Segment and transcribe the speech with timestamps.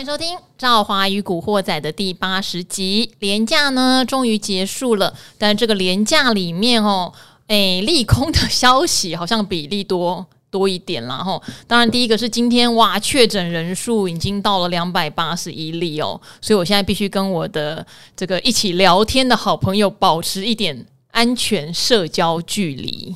[0.00, 3.12] 欢迎收听《赵华与古惑仔》的第八十集。
[3.18, 7.12] 廉价呢，终于结束了，但这个廉价里面哦，
[7.48, 11.18] 诶，利空的消息好像比利多多一点啦。
[11.18, 11.42] 吼。
[11.66, 17.86] 当然，第一个是今天哇，确诊人数已经到了两百八十一例哦，所以我现在必须跟我的
[18.16, 20.86] 这个一起聊天的好朋友保持一点。
[21.10, 23.14] 安全社交距离。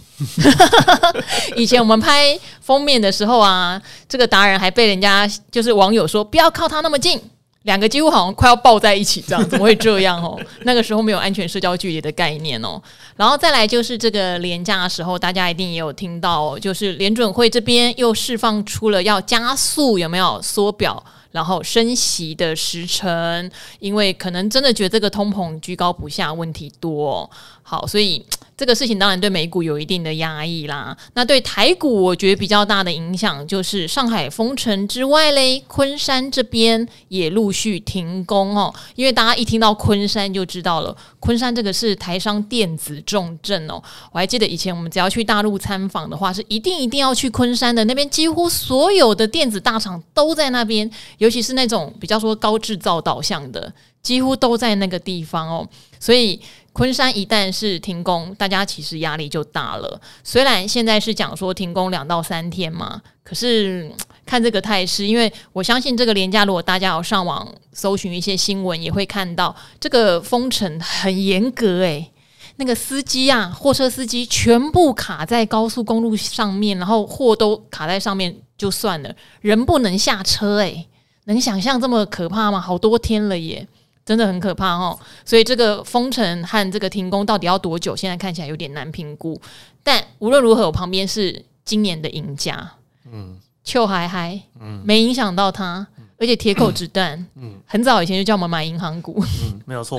[1.57, 7.21] 以前我们拍封面的时候啊，这个达人还被人家就是网友说不要靠他那么近，
[7.63, 10.39] 两个几乎好像快要抱在一起这样，怎么会这样哦？
[10.65, 12.81] 那个时候没有安全社交距离的概念哦。
[13.17, 21.03] 然后再来就是这个连假的时候，大家一定也有听到，就是联准会这边又释放出了要加速有没有缩表？
[21.31, 27.29] 然后升息的时程，因为可能真的觉得这个通膨居高不下，问题多，
[27.65, 28.25] 好，所以。
[28.57, 30.97] 这个事情当然对美股有一定的压抑啦。
[31.15, 38.73] 那对台股，我觉得比较大的影响就是上海封城之外嘞，昆山这边也陆续停工哦。
[38.95, 43.83] 因为大家一听到昆山就知道了，昆山这个是台商电子重镇哦。
[44.13, 50.89] 我还记得以前我们只要去大陆参访的话，是一定一定要去昆山的，那边几乎所有的电子大厂都在那边，
[51.19, 53.73] 尤其是那种比较说高制造导向的，
[54.05, 55.69] 几乎都在那个地方哦。
[55.99, 56.41] 所以。
[56.77, 60.01] 昆山一旦是停工，大家其实压力就大了。
[60.25, 63.89] 虽然现在是讲说停工两到三天嘛，可是
[64.27, 72.11] 看这个态势，因为我相信这个连假，如果大家有上网搜寻一些新闻，也会看到这个封城很严格诶，
[72.57, 80.89] 那个司机啊，货车司机全部卡在高速公路上面，然后货都卡在上面就算了，人不能下车诶，
[81.27, 82.61] 能想象这么可怕吗？
[82.61, 83.69] 好多天了耶！
[84.05, 87.97] 真的很可怕哦，所以这个封城和这个停工到底要多久？
[87.97, 89.41] 现在看起来有点难评估。
[89.83, 92.73] 但无论如何，我旁边是今年的赢家，
[93.11, 95.87] 嗯，秋嗨嗨，嗯，没影响到他，
[96.19, 99.99] 而且铁口直断，嗯，很早以前就叫我们买银行股，嗯，没有错。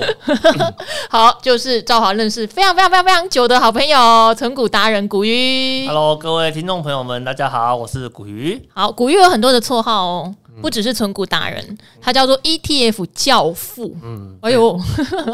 [1.10, 5.86] 好，就是赵华认识非常非常非常非常久的好朋友，存股达人古鱼。
[5.86, 8.68] Hello，各位听众朋友们，大家好，我是古鱼。
[8.72, 10.34] 好，古鱼有很多的绰号哦。
[10.60, 13.96] 不只是存股达人，他叫做 ETF 教父。
[14.02, 14.78] 嗯，哎呦，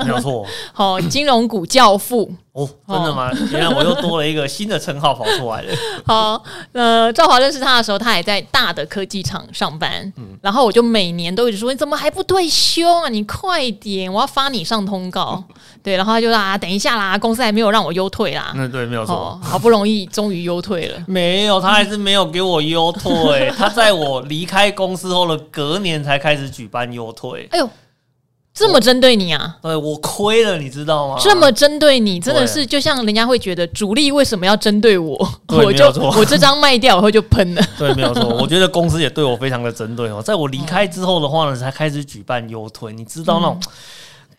[0.04, 0.46] 没有错。
[0.72, 2.32] 好，金融股教父。
[2.52, 3.30] 哦，真的吗？
[3.50, 5.74] 原来我又多了一个新的称号跑出来了。
[6.04, 6.42] 好，
[6.72, 10.12] 呃，赵华认识他的时候，他还在大的科技厂上班。
[10.18, 13.08] 嗯，然后我就每年都一直说：“你怎么还不退休啊？
[13.08, 15.42] 你快点，我要发你上通告。”
[15.82, 19.40] 对，然后他就说：“啊，等一下啦，公司还没有让我优退啦。”嗯，对，没有错。
[19.42, 23.50] 好不容易终于优退了，没有，他还是没有给我优退。
[23.56, 27.48] 他在我离开公司后的隔年才开始举办优退。
[27.50, 27.70] 哎呦！
[28.54, 29.56] 这么针对你啊？
[29.62, 31.16] 对，我亏了，你知道吗？
[31.18, 35.16] 这么针对你，真的是就像人家会觉得主力为什么要针对我？
[35.48, 37.62] 我就我这张卖掉，以后就喷了。
[37.78, 38.24] 对，没有错。
[38.40, 40.22] 我觉得公司也对我非常的针对哦。
[40.22, 43.60] 在我离开之后的话呢，才开始举办优推，你知道那种。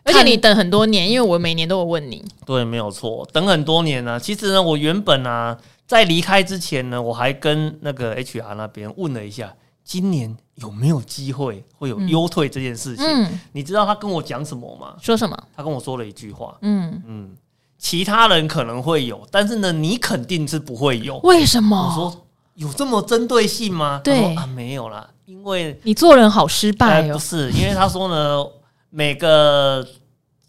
[0.03, 2.24] 而且你等很多年，因为我每年都有问你。
[2.45, 4.19] 对，没有错，等很多年呢。
[4.19, 5.57] 其实呢，我原本啊，
[5.88, 9.56] 在离开之前呢，我还跟那个 HR 那边问了一下。
[9.85, 13.05] 今年有没有机会会有优退这件事情？
[13.05, 14.95] 嗯嗯、你知道他跟我讲什么吗？
[15.01, 15.37] 说什么？
[15.55, 16.55] 他跟我说了一句话。
[16.61, 17.31] 嗯嗯，
[17.77, 21.17] 其他人可能会有，但是呢，你肯定是不会有。
[21.19, 21.75] 为什么？
[21.77, 22.25] 我说
[22.55, 23.99] 有这么针对性吗？
[24.03, 27.13] 对啊，没有啦，因为你做人好失败哦。
[27.13, 28.45] 不是，因为他说呢，
[28.91, 29.85] 每个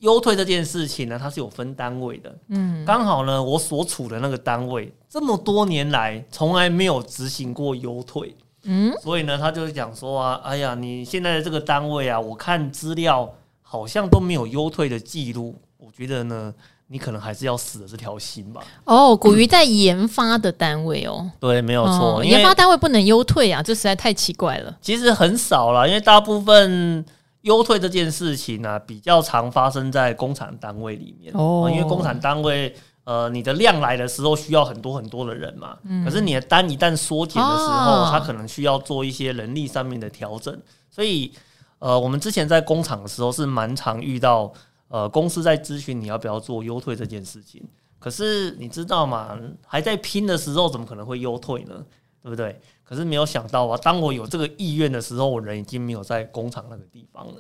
[0.01, 2.37] 优退这件事情呢，它是有分单位的。
[2.49, 8.37] 嗯，刚好呢，我所处的那个单位这么多年来从来没有执行过优退。
[8.65, 13.33] 嗯，所以呢，他就讲说啊，哎呀，你现在的这个单位啊，我看资料
[13.63, 16.53] 好像都没有优退的记录，我觉得呢，
[16.89, 18.63] 你可能还是要死了这条心吧。
[18.85, 24.77] 哦，古鱼在研发的单位哦，对，没有错，哦、研发单位不能优退啊，这实在太奇怪了。
[24.81, 27.05] 其实很少啦，因为大部分
[27.43, 32.75] 优退这件事情呢、啊，比较常发生在工厂单位里面哦，因为工厂单位。
[33.05, 40.59] 呃，你的量来的时候需要很多很多的人嘛，嗯、可是你的单一旦缩减的时候，它、哦、可能需要做一些人力上面的调整，
[40.91, 41.33] 所以
[41.79, 44.53] 呃，我们之前在工厂的时候是蛮常遇到
[44.89, 47.63] 呃，公司在咨询你要不要做优退这件事情，
[47.99, 49.39] 可是你知道吗？
[49.67, 51.85] 还在拼的时候，怎么可能会优退呢？
[52.23, 52.59] 对不对？
[52.83, 57.35] 可是没有想到啊，当我有这个意愿的时候，我人已经没有在工厂那个地方了。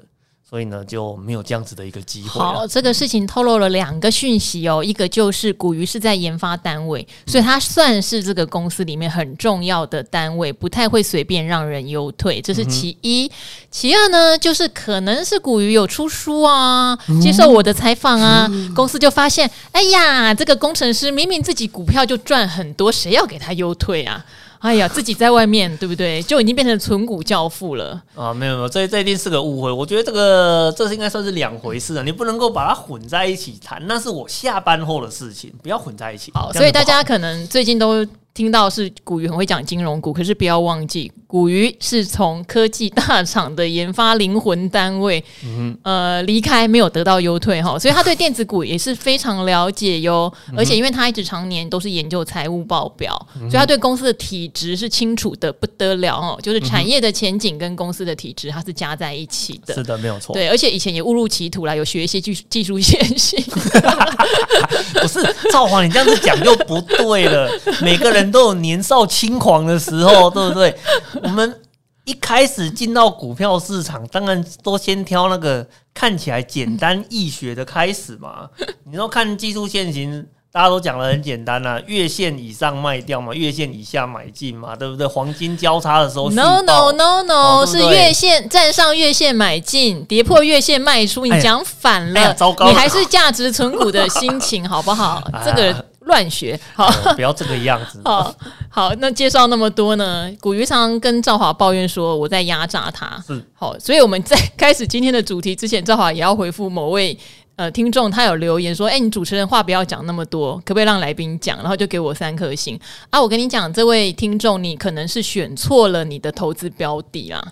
[0.54, 2.28] 所以呢，就没有这样子的一个机会。
[2.28, 13.26] 好，这个事情透露了两个讯息哦，一个就是古鱼是在研发单位，所以它算是这个公司里面很重要的单位，不太会随便让人优退，这是其一。
[13.26, 13.30] 嗯、
[13.68, 24.24] 其二呢，就是可能是古鱼有出书啊，接受我的采访啊，嗯、公司就发现，哎呀，这个工程师明明自己股票就赚很多，谁要给他优退啊？
[24.64, 26.22] 哎呀，自己在外面对不对？
[26.22, 28.32] 就已经变成存股教父了啊！
[28.32, 29.70] 没有没有，这这一定是个误会。
[29.70, 36.32] 我觉得这个这是应该算是两回事啊，你不能够把它混在一起谈，那是我下班后的事情，不要混在一起。
[36.32, 38.06] 好，所以大家可能最近都。
[38.34, 50.32] 听到是古鱼很会讲金融股，可是不要忘记，古鱼是从科技大厂的研发灵魂单位，嗯、呃，离开没有得到优退哈，所以他对电子股也是非常了解哟。
[50.50, 56.36] 嗯、而且因为他一直常年都是研究财务报表，嗯、所以他对公司的体质是清楚的不得了哦。
[56.42, 59.72] 就是产业的前景跟公司的体质，它是加在一起的。
[59.72, 60.32] 是的，没有错。
[60.32, 63.40] 对，而且以前也误入歧途啦，有学一些技技术线性。
[65.00, 65.20] 不是
[65.52, 67.48] 赵华，你这样子讲就不对了。
[67.80, 68.23] 每个人。
[68.30, 70.76] 都有年少轻狂的时候， 对不对？
[71.22, 71.60] 我们
[72.04, 78.48] 一开始进到股票市场，当然都先挑那个看起来简单易学的开始嘛。
[78.90, 85.06] 你说看技术线型，大家都讲的很简单啊，月线以上卖掉嘛，月线以下买进嘛，对不对？
[85.06, 91.24] 黄金交叉的时候，no no no no，、哦、对对是月线站上月线买进，跌破月线卖出。
[91.24, 95.22] 你讲反了，哎哎、糟糕了，你还是价值存股的心情好不好？
[95.42, 95.86] 这个。
[96.04, 98.00] 乱学，好，不要这个样子。
[98.04, 98.34] 好
[98.68, 100.30] 好，那介绍那么多呢？
[100.40, 107.16] 古鱼常跟赵华抱怨说我在压榨他，是好，所以我们在开始今天的主题之前，赵华也要回复某位
[107.56, 112.78] 呃听众，他有留言说：“哎、欸，你主持人话不要讲那么多，可不可以让来宾讲？”然后就给我三颗星
[113.10, 113.20] 啊！
[113.20, 117.42] 我跟你讲，这位听众，你可能是选错了你的投资标的啊。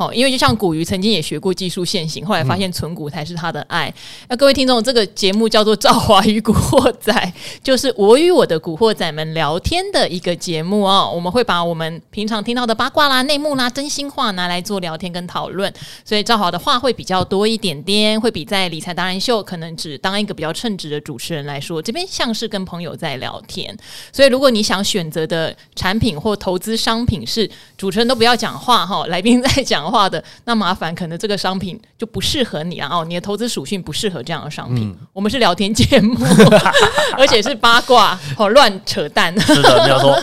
[0.00, 3.92] 好，因为就像古鱼曾经也学过技术线型，后来发现存股才是他的爱。
[4.30, 7.12] 那、嗯、各位听众，这个节目叫做《赵华与古惑仔》，
[7.62, 11.12] 就是我与我的古惑仔们聊天的一个节目哦。
[11.14, 15.70] 我们会把我们平常听到的八卦啦、内幕啦、真心话拿来做聊天跟讨论，
[16.02, 23.76] 所以赵华的话会比较多一点点，会比在理财达人秀可能只当一个比较称职的主持人来说，这边像是跟朋友在聊天。
[24.10, 29.89] 所以如果你想选择的产品或投资商品是主持人都不要讲话哈，来宾在讲。
[29.90, 33.04] 话的那麻烦，可能这个商品就不适合你啊哦。
[33.04, 34.88] 你的投资属性不适合这样的商品。
[34.88, 36.16] 嗯、我们是聊天节目，
[37.18, 39.38] 而且是八卦，好乱扯淡。
[39.40, 40.16] 是的，没有错。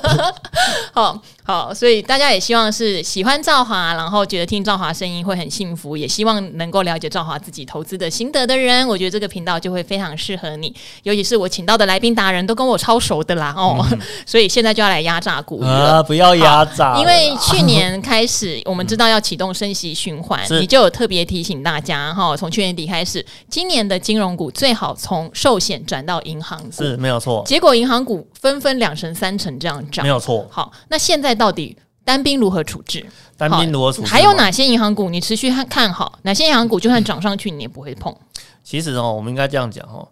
[0.94, 10.76] 好好，所以大家也希望是喜欢赵华，然后觉得听赵华声音会很幸福，也希望能够了解赵华自己投资的心得的人，我觉得这个频道就会非常适合你。
[11.04, 15.70] 尤其是我请到的来宾达人都跟我超熟的啦哦，嗯、 所以现在就要来压榨股了。
[15.70, 27.42] 啊，不要压榨，因为去年开始我们知道要启动升息循环， 嗯、你就有特别提醒大家哈，从去年底开始，今年的金融股最好从寿险转到银行股，是没有错。
[27.46, 30.48] 结果银行股纷纷两成三成这样涨，没有错。
[30.50, 33.06] 好，那现在到底单兵如何处置？
[33.36, 34.08] 单兵如何处置？
[34.08, 36.20] 还有哪些银行股你持续看看好？
[36.24, 38.16] 哪些银行股就算涨上去你也不会碰？
[38.64, 40.08] 其实哦，我们应该这样讲哦，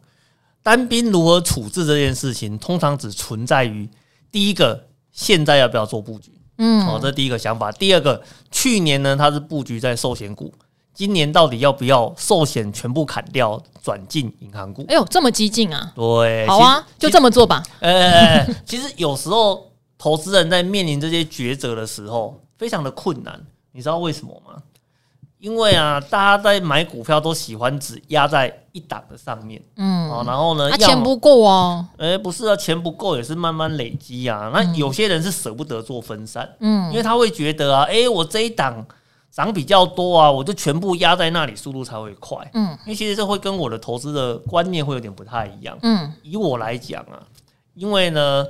[0.63, 3.89] 单兵如何处置这件事情，通常只存在于
[4.31, 6.31] 第一个，现在要不要做布局？
[6.57, 7.71] 嗯，哦，这第一个想法。
[7.71, 10.53] 第二个，去年呢，它是布局在寿险股，
[10.95, 14.85] 今年到底要不要寿险全部砍掉，转进银行股？
[14.87, 15.91] 哎呦，这么激进啊！
[15.93, 17.61] 对，好啊，就这么做吧。
[17.81, 23.39] 呃， 其实有时候投资人在面临这些抉择的时候，非常的困难。
[23.73, 24.53] 你知道为什么吗？
[25.37, 34.49] 因为啊，大家在买股票都喜欢只压在一档的上面，嗯，啊，然后呢，他钱不够啊，哎，不是啊，钱不够也是慢慢累积啊。
[34.51, 38.83] 那有些人是舍不得做分散，嗯，因为他会觉得啊，哎，我这一档
[39.35, 47.21] 涨比较多啊，我就全部压在那里，速度才会快，嗯，因为其实这会跟我的投资的观念会有点不太一样，嗯，以我来讲啊，
[47.73, 48.47] 因为呢，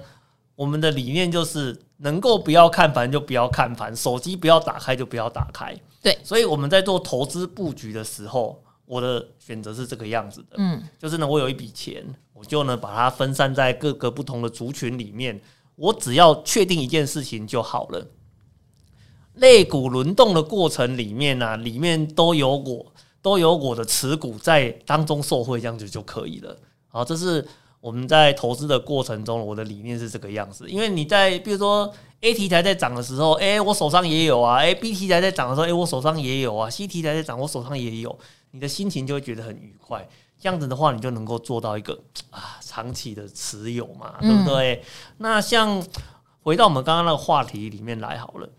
[0.55, 5.75] 我们的理念就是能够不要看盘就不要看盘，手机不要打开就不要打开。
[6.03, 15.41] 对，所以我们在做投资布局的时候，我的选择是这个样子的，嗯，就是呢，我有一笔钱，我就呢把它分散在各个不同的族群里面，
[15.77, 18.07] 我只要确定一件事情就好了。
[19.35, 22.85] 类股轮动的过程里面呢、啊，里面都有我，
[23.21, 26.57] 都有我的持股在当中受惠，这样子就可以了。
[26.87, 27.45] 好，这是
[27.81, 30.69] 我们在投资的过程中，我的理念是这个样子。
[30.69, 31.93] 因为你在，比如说。
[32.21, 34.55] A 题材在涨的时候，哎、欸，我手上也有啊。
[34.55, 36.67] 哎，B 题材在涨的时候，哎、欸，我手上也有啊。
[36.67, 38.17] C 题材在涨，我手上也有。
[38.49, 40.07] 你的心情就会觉得很愉快。
[40.39, 41.93] 这样子的话，你就能够做到一个
[42.31, 44.75] 啊长期的持有嘛，对不对？
[44.75, 44.81] 嗯、
[45.17, 45.83] 那像
[46.41, 48.49] 回到我们刚刚那个话题里面来好了，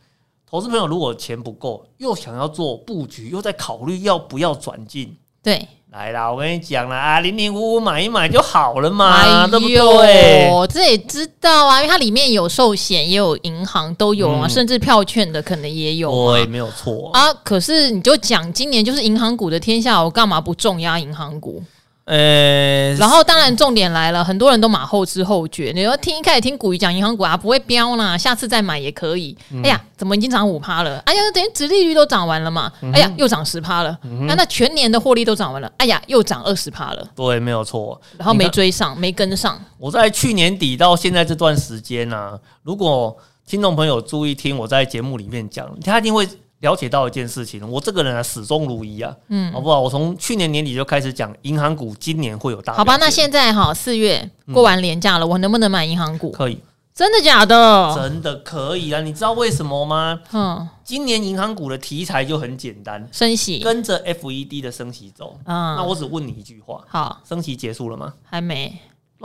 [0.56, 5.68] 投资朋友如果钱不够，又想要做布局，又在考虑要不要转进，对。
[5.92, 10.50] 来啦，我跟你讲啦，啊，零零五五买一买就好了嘛，对不对？
[10.68, 16.10] 这也知道啊，因为它里面有寿险，也有银行，都有啊，嗯、甚至票券的可能也有。
[16.32, 17.32] 对，没有错啊。
[17.44, 21.62] 可是你就讲今年就是银行股的天下，我干嘛不重压银行股？
[22.06, 25.72] 呃、欸，然后当然重点来了，很多人都马后知后觉。
[25.74, 29.36] 你说听一开始听股鱼讲银行股啊，不会飙啦，下次再买也可以。
[29.50, 31.00] 嗯、哎呀，怎么已经涨五趴了？
[31.00, 32.72] 哎呀，等于殖利率都涨完了嘛？
[32.80, 33.98] 嗯、哎呀，又涨十趴了。
[34.04, 35.68] 嗯、哼那那全年的获利都涨完了。
[35.78, 37.04] 哎呀，又涨二十趴了。
[37.16, 38.00] 对，没有错。
[38.16, 39.60] 然后没追上，看没跟上。
[39.76, 46.28] 我在去年底到现在这段时间呢、啊，如果听众朋友注意听我在节目里面讲，他一定会。
[46.60, 49.80] 了解到一件事情，我这个人啊始终如一啊，嗯，好不好？
[49.80, 52.72] 我从去年年底就开始讲银行股，今年会有大。
[52.72, 56.30] 好吧，那现在哈四月过完年假了，嗯、我能不能买银行股？
[56.30, 56.58] 可以，
[56.94, 57.94] 真的假的？
[57.94, 59.02] 真的可以啊！
[59.02, 60.20] 你知道为什么吗？
[60.32, 65.38] 嗯，今年银行股的题材就很简单，升息，跟着 FED 的升息走。
[65.44, 68.14] 嗯，那我只问你一句话，好，升息结束了吗？
[68.24, 68.74] 还没。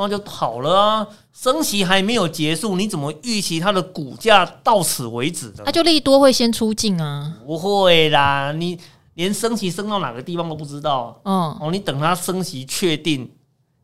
[0.01, 5.63] 那就跑了啊，升息还没有结束，你怎么预期它的股价到此为止呢？
[5.65, 7.35] 那就利多会先出尽啊？
[7.45, 8.79] 不会啦，你
[9.13, 11.19] 连升息升到哪个地方都不知道。
[11.23, 13.29] 嗯，哦，你等它升息确定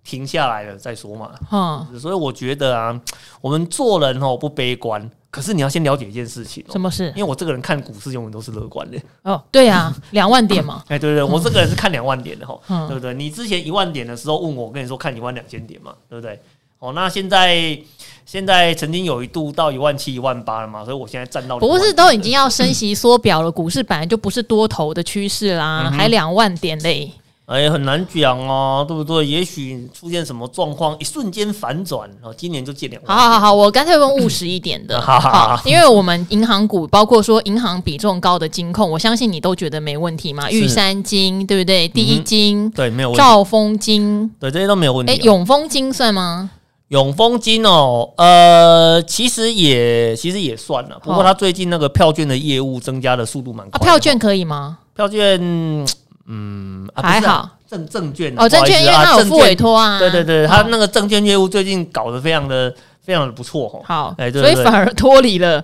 [0.04, 1.32] 停下来了再说嘛。
[1.52, 3.00] 嗯，所以我觉得啊，
[3.42, 5.10] 我们做人哦不悲观。
[5.38, 7.14] 可是你要先了解一件事情，什么事？
[7.16, 8.98] 因为我这个人看股市永远都是乐观的。
[9.22, 10.84] 哦，对啊，两万点嘛。
[10.90, 13.14] 哎，对对对，我这个人是看两万点的哈，对不对？
[13.14, 16.42] 你之前一万点的时候问我，我跟你说看一万两千点嘛，对不对？
[16.80, 17.80] 哦，那现在
[18.26, 27.12] 现在曾经有一度到一万七、一万八了嘛，所以我现在站到不是都已经要升息缩表了，股市本来就不是多头的趋势啦，还两万点嘞。
[27.48, 29.26] 哎，很难讲哦，对不对？
[29.26, 33.18] 也许出现什么状况，一瞬间反转，哦，今年就借两万。
[33.18, 40.52] 好好好，我干脆问务实一点的， 好，好，因为我们银行股，包括说银行比重高的金控，我相信你都觉得没问题嘛。
[40.52, 41.88] 玉山金，对不对？
[41.88, 43.18] 第一金，对，没有问题。
[43.18, 45.14] 兆丰金，对，这些都没有问题。
[45.14, 46.52] 哎，永丰金算吗？
[46.90, 53.80] 永丰金哦，呃，其实也其实也算了，不过它最近那个票券的业务增加的速度蛮快。
[53.80, 54.80] 票券可以吗？
[54.94, 55.88] 票券。
[56.28, 63.80] 嗯，啊、还好，证证券哦，证券因为它有付委托啊，对对对，他那个证券业务最近搞得非常的非常的不错哈。
[63.86, 65.64] 好，哎，所以反而脱离了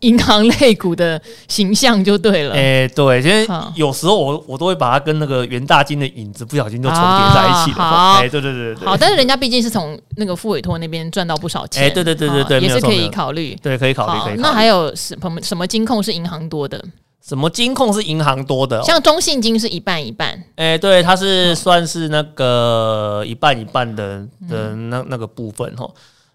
[0.00, 2.54] 银行类股的形象就对了。
[2.54, 3.44] 哎，对，因为
[3.74, 7.76] 有时候我我都会把它跟那个元大金的影子不小心就重叠在一起了。
[7.76, 14.40] 好，哎，对对对对，好，但是人家毕竟是从那个付委托那边赚到不少钱，哎，对对对对对，也是可以考虑，对，可以考虑，可以。
[14.40, 16.80] 那还有什么什么金控是银行多的？
[17.26, 18.82] 什么金控是银行多的？
[18.82, 20.28] 像中信金是一半一半。
[20.56, 25.88] 哎、欸，对，它是算是那个一半一半的的那那个部分哈。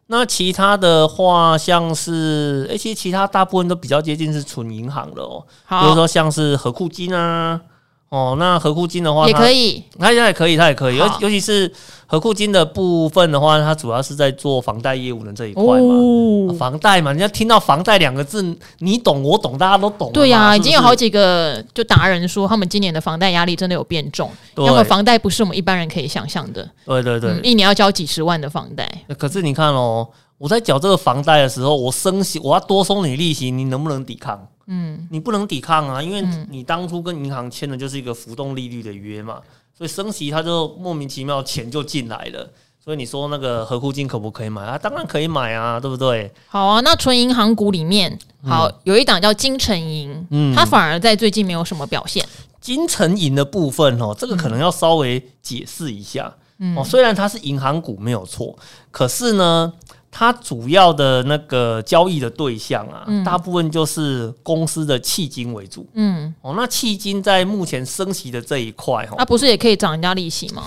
[0.07, 5.45] 那其他的话，像是而且、欸、其他大部分都比较接近是纯银行的哦。
[5.65, 7.61] 好，比如说像是合库金啊。
[8.09, 11.71] 哦，那合库金的话，也可以，它现在也可以，它也可以，尤尤其是
[12.07, 18.43] 合库金的部分的话，它主要是在做房贷业务的这一块嘛，哦、房贷嘛，人家听到房贷两个字，
[18.79, 20.11] 你懂我懂，大家都懂。
[20.11, 26.67] 对呀、啊，已经有好几个就达人说，他们今年的房贷压力真的有变重，对因为房贷不是我们一般人可以想象的。
[26.85, 28.89] 对对对、嗯，一年要交几十万的房贷。
[29.19, 30.07] 可是你看哦，
[30.39, 34.47] 我在缴这个房贷的时候，我升息，我要多收你利息，你能不能抵抗？
[34.71, 39.41] 嗯，你不能抵抗啊，因为你当初跟银行签的就是一个浮动利率的约嘛，
[39.75, 42.47] 所以升息它就莫名其妙钱就进来了。
[42.79, 44.77] 所以你说那个合库金可不可以买啊？
[44.77, 46.31] 当然可以买啊，对不对？
[46.47, 52.23] 好啊，那纯银行股里面，好有一档叫金城银，嗯，它反而在最近没有什么表现。
[52.61, 56.31] 金城银的部分哦，这个可能要稍微解释一下。
[56.59, 58.55] 嗯，哦，虽然它是银行股没有错，
[58.91, 59.73] 可是呢。
[60.11, 65.87] 它主要的那个交易的对象啊，嗯、大部分就是公司的迄金为主。
[65.93, 70.63] 嗯，哦，那迄金在目前升息的这一块，哈，那不是也可以涨人家利息吗？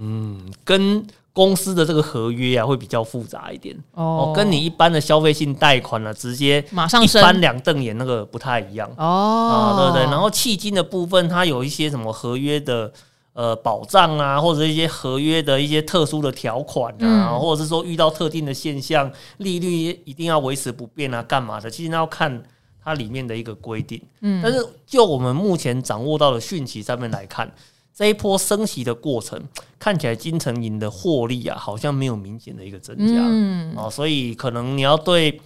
[0.00, 3.76] 嗯，跟公司的这个合约啊，会比较复杂一点。
[3.92, 8.90] 哦，跟你一般的消费性贷款呢、啊，直接马上一翻两瞪眼，那个不太一样。
[8.96, 10.02] 哦，对不对？
[10.04, 12.90] 然后迄金的部分，它有一些什么合约的。
[13.36, 19.68] 呃，保障啊，或者一些合约的一些特殊的条款啊，嗯、或者是说遇到特定的现象，利率
[20.06, 21.70] 一定要维持不变啊，干嘛的？
[21.70, 22.42] 其实那要看
[22.82, 24.00] 它里面的一个规定。
[24.22, 27.54] 嗯，但是就我们目前掌握到的讯息上面来看，
[27.94, 29.38] 这一波升息的过程，
[29.78, 33.16] 看起来金城银的获利啊，好像没有明显的一个增加。
[33.18, 35.38] 嗯，哦，所以可能你要对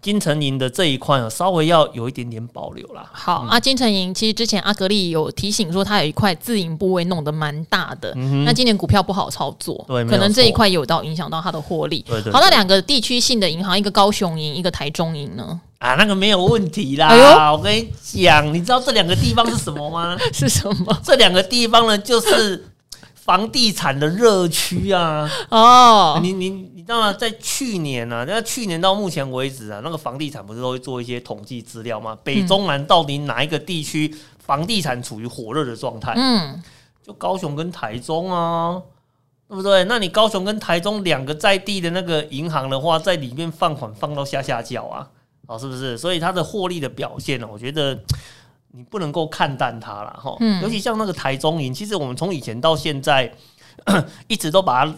[0.00, 3.04] 金城银的这一块啊，稍微要有一点点保留啦。
[3.12, 12.04] 好、嗯、啊，金城银其实之前阿格力有提醒说，它有一块自营部位弄得蛮大的、嗯，那今年股票不好操作，对，可能这一块有到影响到它的获利。
[12.06, 12.32] 对对，对。
[12.32, 15.60] 好，那两个地区性的银行，一个高雄银，一个台中银呢？
[15.78, 17.08] 啊，那个没有问题啦。
[17.08, 20.16] 哎、我跟你讲，你知道这两个地方是什么吗？
[20.32, 21.00] 是什么？
[21.04, 22.64] 这两个地方呢，就是。
[23.28, 25.30] 房地产的热区啊！
[25.50, 27.12] 哦，你你你知道吗？
[27.12, 32.16] 在去年啊，那去年到目前为止啊，那个房地产不是都会做一些统计资料吗？
[32.24, 36.14] 北中南到底哪一个地区房地产处于火热的状态？
[36.16, 36.62] 嗯，
[37.02, 38.82] 就高雄跟台中啊，
[39.48, 39.84] 对不对？
[39.84, 45.06] 那你高雄跟台中两个在地的那个银行的话，在里面放款放到下下叫啊，
[45.46, 45.98] 哦，是不是？
[45.98, 47.98] 所以它的获利的表现呢，我觉得。
[48.72, 53.32] 你不能够看淡它了哈，尤其像那个台中银，其实我们从以前到现在
[54.28, 54.94] 一直都把它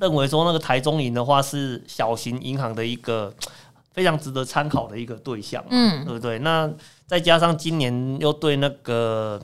[0.00, 3.32] 认为说那个台中银的话是小型银行的一个
[3.92, 6.38] 非常值得参考的一个对象，嗯，对不对？
[6.38, 6.68] 那
[7.06, 9.40] 再加上今年又对那个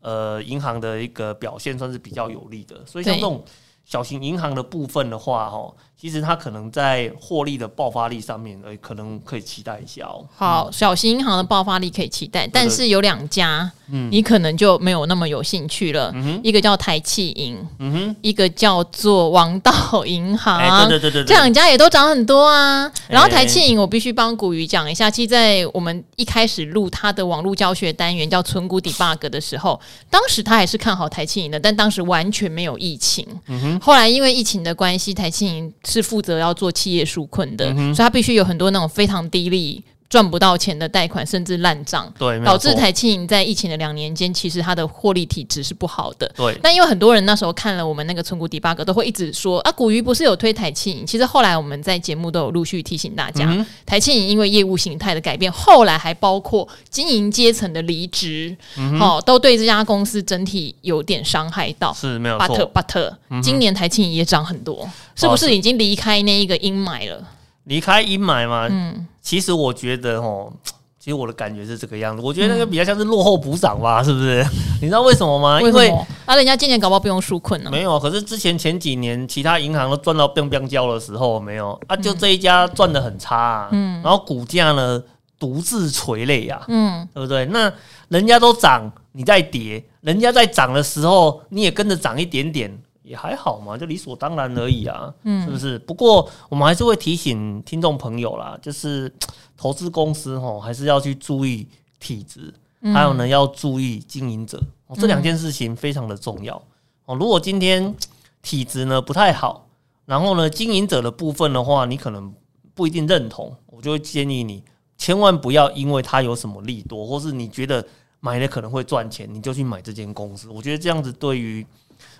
[0.00, 3.42] 呃银行的一个表现算是比较有利的，所以像这种
[3.84, 5.72] 小型银行的部分的话，哈。
[6.00, 10.26] 其实它可能在获利的爆发力上面，呃，可能可以期待一下哦。
[10.36, 16.12] 好，小型银行的爆发力可以期待，但是有两家，嗯，你可能就没有那么有兴趣了。
[16.14, 20.58] 嗯、一个叫台企银，嗯哼，一个叫做王道银行。
[20.58, 22.90] 欸、对对对对，这两家也都涨很多啊。
[23.08, 33.26] 然后台企银，我必须帮古鱼讲一下，其实，在我们一开始录他的网络教学单元叫“存股 debug” 的时候，当时他还是看好台企银的，但当时完全没有疫情。
[33.46, 35.72] 嗯哼，后来因为疫情的关系，台企银。
[35.94, 39.82] 是负责要做企业纾困的，嗯，所以他必须有很多那种非常低利。
[40.14, 46.32] 赚不到钱的贷款，甚至烂账，对，导致台庆银在疫情的两年间，其实它的获利体质是不好的。
[46.36, 51.04] 对，但因为很多人那时候看了我们那个存股 debug，都会一直说啊，股鱼不是有推台庆银？
[51.04, 61.92] 其实后来我们在节目都有陆续提醒大家，嗯、台庆银因为业务形态的改变，后来还包括经营阶层的离职，嗯，哦，都对这家公司整体有点伤害到。
[61.92, 62.70] 是没有错。
[62.72, 67.20] But but，嗯、今年台庆银也涨很多，是不是已经离开那一个阴霾了？
[67.64, 68.66] 离开阴霾嘛？
[68.70, 69.06] 嗯。
[69.20, 70.52] 其实我觉得哦，
[70.98, 72.22] 其实我的感觉是这个样子。
[72.22, 74.44] 我觉得那个比较像是落后补涨吧， 是不是？
[74.80, 75.60] 你知道为什么吗？
[75.60, 75.88] 因为
[76.26, 77.70] 啊，人家今年搞不好不用纾困了。
[77.70, 83.68] 没有，可是之前前几年其他银行都赚到乒乒交的时候，没有啊，就这一家赚的很差啊。
[83.72, 84.02] 嗯。
[84.02, 85.02] 然后股价呢
[85.38, 86.62] 独自垂泪呀。
[86.68, 87.06] 嗯。
[87.14, 87.46] 对不对？
[87.46, 87.72] 那
[88.08, 92.70] 人家都涨，你在跌；人家在涨的时候，你也跟着涨一点点。
[93.04, 95.78] 也还好嘛，就理所当然而已啊，嗯，是不是？
[95.80, 99.12] 不过我们还是会提醒听众朋友啦，就是
[99.58, 101.68] 投资公司哦，还是要去注意
[102.00, 102.52] 体质，
[102.94, 104.58] 还有呢，要注意经营者，
[104.94, 106.56] 这两件事情非常的重要
[107.04, 107.14] 哦。
[107.14, 107.94] 如果今天
[108.40, 109.68] 体质呢不太好，
[110.06, 112.32] 然后呢，经营者的部分的话，你可能
[112.72, 114.64] 不一定认同，我就会建议你
[114.96, 117.86] 千万不要因为他有什么利多，或是你觉得
[118.20, 120.48] 买了可能会赚钱，你就去买这间公司。
[120.48, 121.66] 我觉得这样子对于。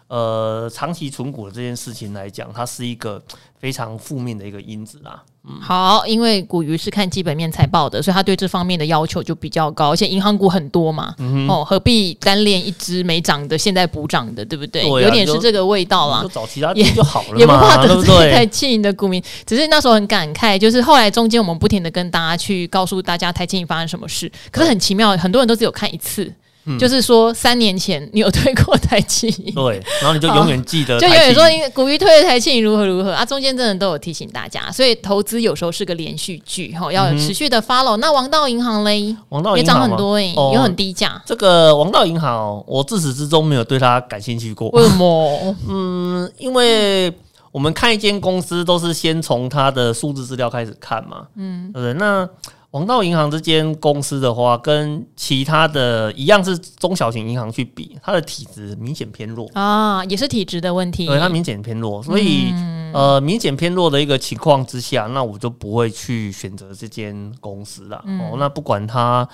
[0.09, 3.21] 呃，长期存股的这件事情来讲，它是一个
[3.59, 5.23] 非常负面的一个因子啦。
[5.47, 14.87] 嗯，好，因为股鱼是看基本面财报的，所以他对这方面的要求就比较高，而且银行股很多嘛，嗯、哦，何必单练一只没涨的，现在补涨的，对不对？
[14.87, 16.23] 有点是这个味道啦。
[16.23, 19.23] 就找其他也就好了嘛，也不怕得罪台企银的股民。
[19.45, 26.33] 只是那时候很感慨，就是后来中间我们不停的跟大家去告诉大家台企银发生什么事，可是很奇妙，很多人都只有看一次。
[26.67, 38.01] 嗯、就是说，三年前你有推过台企银，对，然后你就永远记得，就永远说，因为股鱼推了台企银如何如何啊，中间真的都有提醒大家，所以投资有时候是个连续剧，哈，要有持续的 follow、嗯。
[38.01, 41.23] 那王道银行嘞，王道银行也涨很多哎、欸哦，有很低价。
[41.27, 44.69] 这个王道银行，我自始至终没有对它感兴趣过。
[44.71, 45.55] 为什么？
[45.69, 47.13] 嗯，因为
[47.53, 51.95] 我们看一间公司都是先从它的数字资料开始看嘛，嗯，对不对？
[51.95, 52.29] 那
[52.75, 61.07] 王道银行这间公司的话，跟其他的一样是中小型银行去比，它的体质明显偏弱啊，也是体质的问题。
[61.07, 68.21] 对，它明显偏弱，所以、嗯、呃，明显偏弱的一个情况之下，那我就不会去选择这间公司了、嗯。
[68.21, 69.29] 哦，那不管它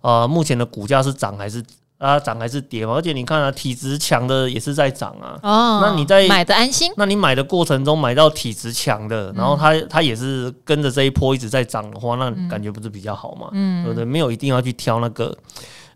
[0.00, 1.62] 呃目前的股价是涨还是。
[1.98, 2.94] 啊，涨还是跌嘛？
[2.94, 5.36] 而且你看啊，体质强的也是在涨啊。
[5.42, 6.92] 哦，那你在买的安心？
[6.96, 13.48] 那你买的过程中买到体质强的，然后它它也是跟着这一波一直在涨的话，那感觉不是比较好嘛？
[13.52, 14.04] 嗯，对不对？
[14.04, 15.36] 没有一定要去挑那个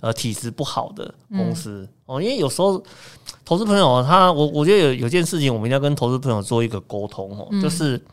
[0.00, 2.82] 呃体质不好的公司哦，因为有时候
[3.44, 8.04] 投资朋友他，我我觉得有有件事情我们一定要跟投资朋友做一个沟通哦，就是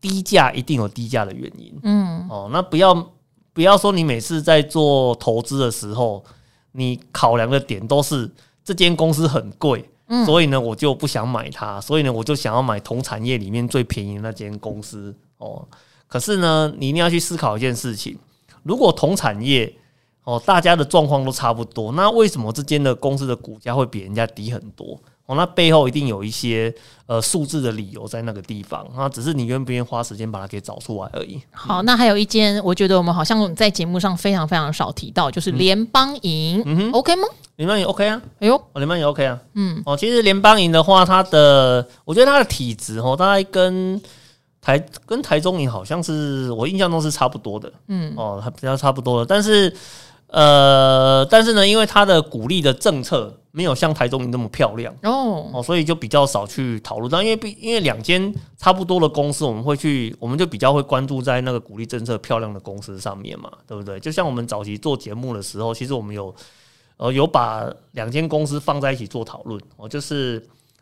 [0.00, 1.78] 低价一定有低价的原因。
[1.84, 2.92] 嗯，哦，那不要
[3.52, 6.24] 不要说你每次在做投资的时候。
[6.72, 8.30] 你考量的点都是
[8.64, 15.66] 这间公司很贵，嗯，所以呢，我就不想买它，所以呢，我就想要买同产业里面最便宜的那间公司哦。
[16.06, 18.18] 可是呢，你一定要去思考一件事情：
[18.62, 19.72] 如果同产业
[20.24, 25.00] 哦，大家的状况都差不多，那为什么这间的公司的股价会比人家低很多？
[25.28, 31.38] 哦，那背后一定有一些呃数字的理由在那个地方，那只是你愿不愿意花时间把它给找出来而已。
[31.50, 37.28] 好，那还有一间，我觉得我们好像在节目上非常非常少提到，就是联邦银，嗯哼，OK 吗？
[37.56, 44.00] 联邦银 OK 啊，哎呦，哦，联邦银 OK 啊，嗯，哦，其实联邦银的话，它的我觉得它的体质哦，大概跟
[44.62, 49.70] 台跟台中银好像是我印象中是差不多的，嗯，哦，它比较差不多的，但是
[50.28, 53.38] 呃，但是呢，因为它的鼓励的政策。
[53.58, 63.98] 没有像台中银那么漂亮哦哦，所以就比较少去讨论但，因为毕因为两间差不多的公司，我们会去，我们就比较会关注在那个鼓励政策漂亮的公司上面嘛，对不对？
[63.98, 66.32] 就像我们早期做节目的时候，其实我们有
[66.98, 70.40] 呃有把两间公司放在一起做讨论哦，就是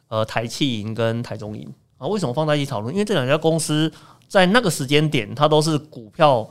[0.09, 2.95] 呃台气银跟台中银啊，为什么放在一起讨论？
[2.95, 3.91] 因为这两家公司
[4.29, 6.47] 在那个时间点，它都是股票。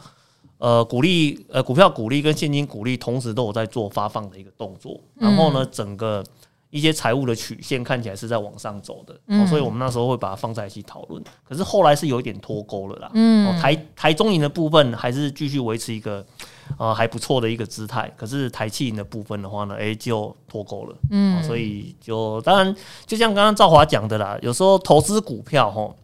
[0.57, 6.23] 呃，股利呃，股票股利跟现金股利同时都有在做发放的一个动作，然后呢，整个
[6.69, 11.21] 一些财务的曲线看起来是在往上走的，嗯、所以我们那时候会把它放在一起讨论。
[11.43, 16.25] 可是后来是有一点脱钩了啦，嗯，台台中银的部分还是继续维持一个
[16.77, 25.95] 呃还不错的一个姿态，可是台气银的部分的话呢，诶、欸，就脱钩了，嗯，所以就当然就像刚刚赵华讲的啦，有时候投资股票吼，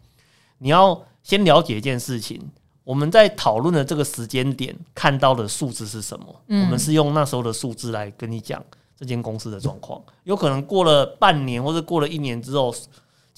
[0.60, 2.42] 你要先了解一件事情。
[2.84, 6.26] 我们在讨论的这个时间点看到的数字是什么？
[6.48, 8.64] 嗯、我们是用那时候的数字来跟你讲
[8.98, 10.02] 这间公司的状况。
[10.24, 12.74] 有可能过了半年或者过了一年之后。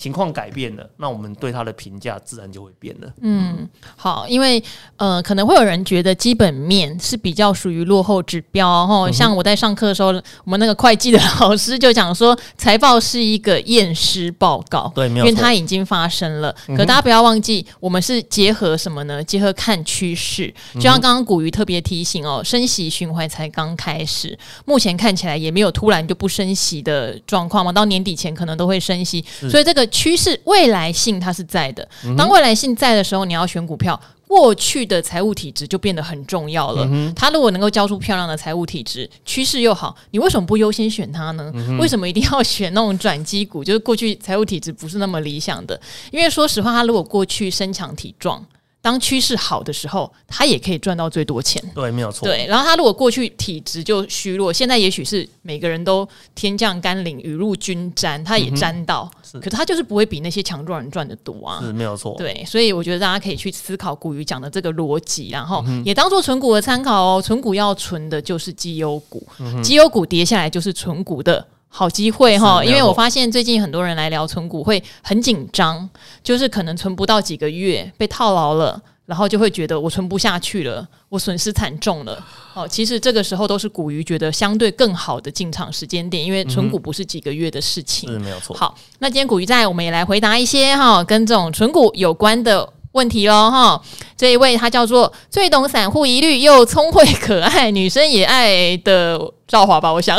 [0.04, 3.08] 情况改变了，那我们对它的评价自然就会变了。
[3.22, 4.62] 嗯，好，因为
[4.98, 9.10] 呃，可能会有人觉得基本面是比较属于落后指标哦。
[9.14, 10.10] 像我在上课的时候，
[10.44, 16.54] 我们那个会计的老师就讲说，财报是一个验尸报告，对，没有，因为它已经发生了。
[16.76, 19.24] 可大家不要忘记，我们是结合什么呢？
[19.24, 20.54] 结合看趋势。
[20.74, 27.72] 就像刚刚古鱼特别提醒哦，升息循环才刚开始，目前看起来也没有突然就不升息的状况嘛。
[27.72, 29.88] 到年底前可能都会升息，所以这个。
[29.94, 36.90] 趋势未来性它是在的，当未来性在的时候，你要选股票，过去的财务体质就变得很重要了。
[37.16, 41.54] 它如果能够交出漂亮的财务体质，趋势又好，你为什么不优先选它呢？
[41.80, 43.64] 为什么一定要选那种转机股？
[43.64, 45.80] 就是过去财务体质不是那么理想的，
[46.12, 48.44] 因为说实话，它如果过去身强体壮。
[48.84, 51.64] 当趋势好的时候，他也可以赚到最多钱。
[51.74, 52.28] 对，没有错。
[52.28, 61.62] 对，然后他如果过去体质就虚弱，现在也许是每个人都天降甘霖，雨露均沾，他也沾到，嗯、可是他就是不会比那些强壮人赚的多啊。
[61.62, 62.14] 是，没有错。
[62.18, 67.22] 对，所以我觉得大家可以去思考古鱼讲的这个逻辑，然后也当做存股的参考哦。
[67.22, 69.26] 存股要存的就是绩优股，
[69.64, 71.48] 绩优股跌下来就是存股的。
[71.76, 75.90] 好机会哈，因为我发现最近很多人来聊存股会很紧张，
[76.24, 82.24] 就是可能存不到几个月被套牢了，然后就会觉得我存不下去了，我损失惨重了。
[82.54, 88.08] 哦，其实这个时候都是股鱼觉得相对更好的进场时间点，因为存股不是几个月的事情。
[88.08, 88.56] 是没有错。
[88.56, 93.80] 好，那今天股鱼在，我们也来回答一些哈跟这种存股有关的问题喽哈。
[94.18, 100.18] 这一位他叫做最懂散户疑虑又聪慧可爱，女生也爱的赵华吧，我想，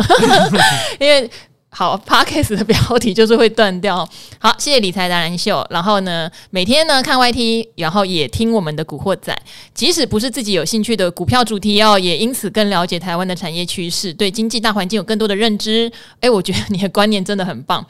[1.00, 1.28] 因为。
[1.76, 4.08] 好，Podcast 的标题就是会断掉。
[4.38, 5.66] 好，谢谢理财达人秀。
[5.70, 9.37] 然后呢，每天呢看 YT，然后也听我们的古惑仔。
[9.74, 15.90] 即使不是自己有兴趣的股票主题哦，也因此更了解台湾的产业趋势，对经济大环境有更多的认知。
[16.20, 17.84] 诶，我觉得你的观念真的很棒。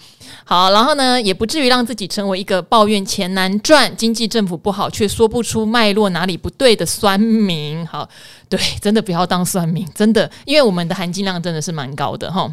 [0.45, 7.87] 好，然后呢，也不至于让自己成为一个抱怨钱难赚、经济政府不好却说不出脉络哪里不对的酸民。
[7.87, 8.09] 好，
[8.49, 12.51] 对，真的不要当酸民，真的，因为我们的含金量真的是蛮高的哈。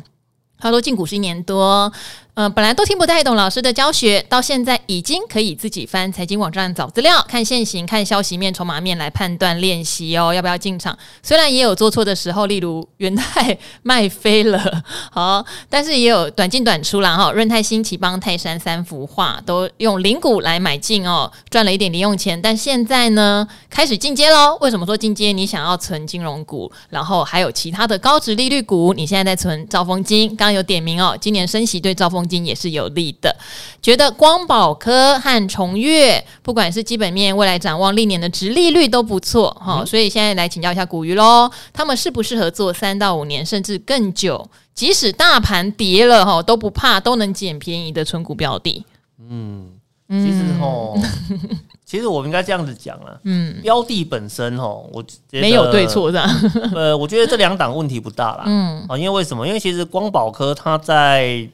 [0.62, 1.92] 他说进股市一年多。
[2.34, 10.98] 呃，本来都听不太懂老师的教学，到现在已经可以自己翻财经网站找资料，看现行、看消息面、筹码面来判断练习哦，要不要进场？
[11.22, 17.34] 虽然也有做错的时候，例如元泰卖飞了，好，但是也有短进短出啦哈。
[17.34, 22.42] 润泰、新奇邦、泰山三幅画都用零股来买进哦，赚了一点零用钱。
[22.42, 24.58] 但现在呢，开始进阶喽。
[24.62, 25.34] 为什么说进阶？
[25.34, 32.22] 你想要存金融股，然后还有其他的高值利率股，你现在在存兆丰金，刚刚有点名哦，今年升息对兆丰。
[32.32, 33.36] 金也是有利的，
[33.82, 48.86] 觉得光宝科和崇越，不管是基本面、未来展望、历年的殖利率都不错哈，嗯、所以现在来请教一下古鱼喽，他们适不适合做三到五年甚至更久，即使大盘跌了哈都不怕，都能捡便宜的存股标的？
[49.30, 49.68] 嗯，
[50.10, 50.94] 其实哈，
[51.86, 56.22] 其实我们应该这样子讲啊，嗯，标的本身哈，我觉得没有对错的，
[56.74, 59.46] 呃，我觉得这两档问题不大啦，嗯，啊，因为为什么？
[59.46, 61.48] 因为其实光宝科它在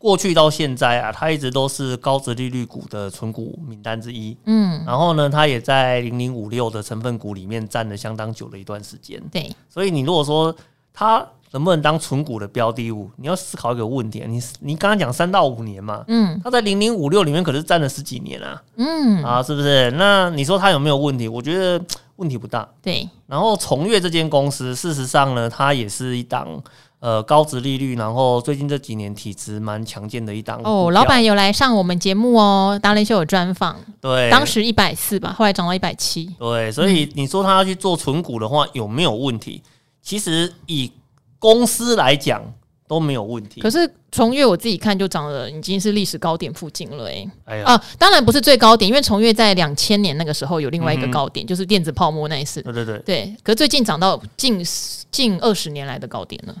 [0.00, 4.34] 过去到现在啊，它一直都是高值利率股的存股名单之一。
[4.46, 9.22] 嗯，然后呢，它也在零零五六的成分股里面占了相当久的一段时间。
[9.30, 10.56] 对，所以你如果说
[10.94, 14.24] 它能不能当存股的标的物，你要思考一个问题。
[14.26, 19.90] 你你刚刚讲三到五年嘛，嗯，它在零零五六里面可是占了十几年啊，嗯啊，是不是？
[19.98, 21.28] 那你说它有没有问题？
[21.28, 21.84] 我觉得
[22.16, 22.66] 问题不大。
[22.80, 26.62] 对，然后崇越这间公司，事实上呢，它也是一档。
[27.00, 30.90] 呃，高值利率，然后最近这几年体质蛮强健的一档哦。
[30.90, 36.26] 老板有来上我们节目哦，达人秀有专访，对，当时一百四吧，后来涨到一百七。
[36.38, 39.62] 对，所以你说他要去做存股的话，有没有问题？
[40.02, 40.92] 其实以
[41.38, 42.42] 公司来讲
[42.86, 43.62] 都没有问题。
[43.62, 47.26] 可是崇越我自己看就涨了，已经是历史高点附近了哎。
[47.46, 52.60] 哎呀，啊，当然不是最高点，因为崇越在两千年那个时候有另外一个高点，嗯、就是电子泡沫那一次。
[52.60, 53.36] 对对对，对。
[53.42, 54.62] 可是最近涨到近
[55.10, 56.54] 近二十年来的高点了。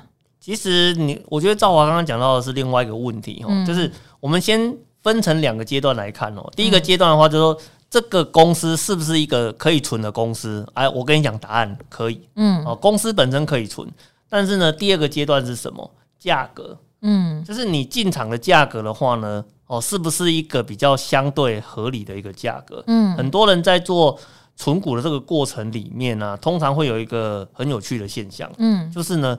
[0.50, 6.44] 其实你，我觉得赵华刚刚讲到的是另外一个问题哦，嗯、就是我们先分成两个阶段来看哦。
[6.56, 7.56] 第一个阶段的话，就是说
[7.88, 10.68] 这个公司是不是一个可以存的公司？
[10.74, 12.28] 哎，我跟你讲答案，可以。
[12.34, 13.88] 嗯，哦，公司本身可以存，
[14.28, 15.88] 但是呢，第二个阶段是什么？
[16.18, 16.76] 价格。
[17.02, 22.82] 嗯，就是你进场的价格的话呢，哦，是不是一个比较相对合理的一个价格？
[22.88, 24.18] 嗯，很多人在做
[24.56, 29.38] 存股的这个过程里面呢、啊，通常会有一个很有趣的现象，嗯，就是呢。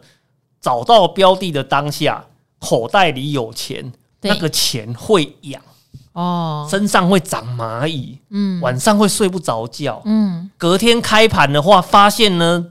[0.62, 2.24] 找到标的的当下，
[2.60, 5.62] 口袋里有钱，那个钱会痒
[6.14, 12.68] 哦，身上会长蚂蚁，嗯，晚上会睡不着觉，嗯，隔天开盘的话，发现呢，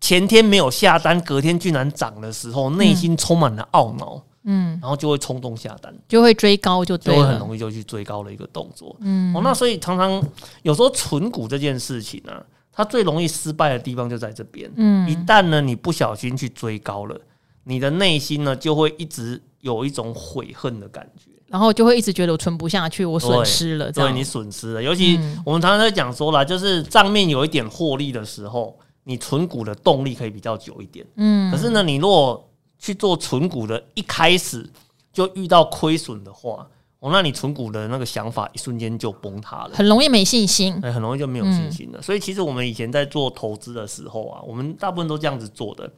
[0.00, 10.22] 前天没有下单，隔天居然涨的时候，内心充满了懊恼，嗯，然后就会冲动下单，就会追高，就就会很容易就去追高的一个动作，嗯，哦，那所以常常
[10.62, 12.32] 有时候存股这件事情呢，
[12.70, 17.18] 它最容易失败的地方就在这边，嗯，一旦呢你不小心去追高了。
[17.64, 24.82] 你的内心呢，就会一直有一种悔恨的感觉，然后就会一直觉得我存不下去，我损失了，对，你损失了。
[24.82, 31.06] 尤其我们常常在讲说啦，就是账面有一点获利的时候，你存股的动力可以比较久一点。
[31.16, 32.48] 嗯，可是呢，你如果
[32.78, 34.68] 去做存股的，一开始
[35.12, 36.66] 就遇到亏损的话，
[36.98, 42.02] 哦，那你存股的那个想法一瞬间就崩塌了，很容易没信心，很容易就没有信心了。
[42.02, 45.88] 所以其实我们以前在做投资的时候啊，我们大部分都这样子做的。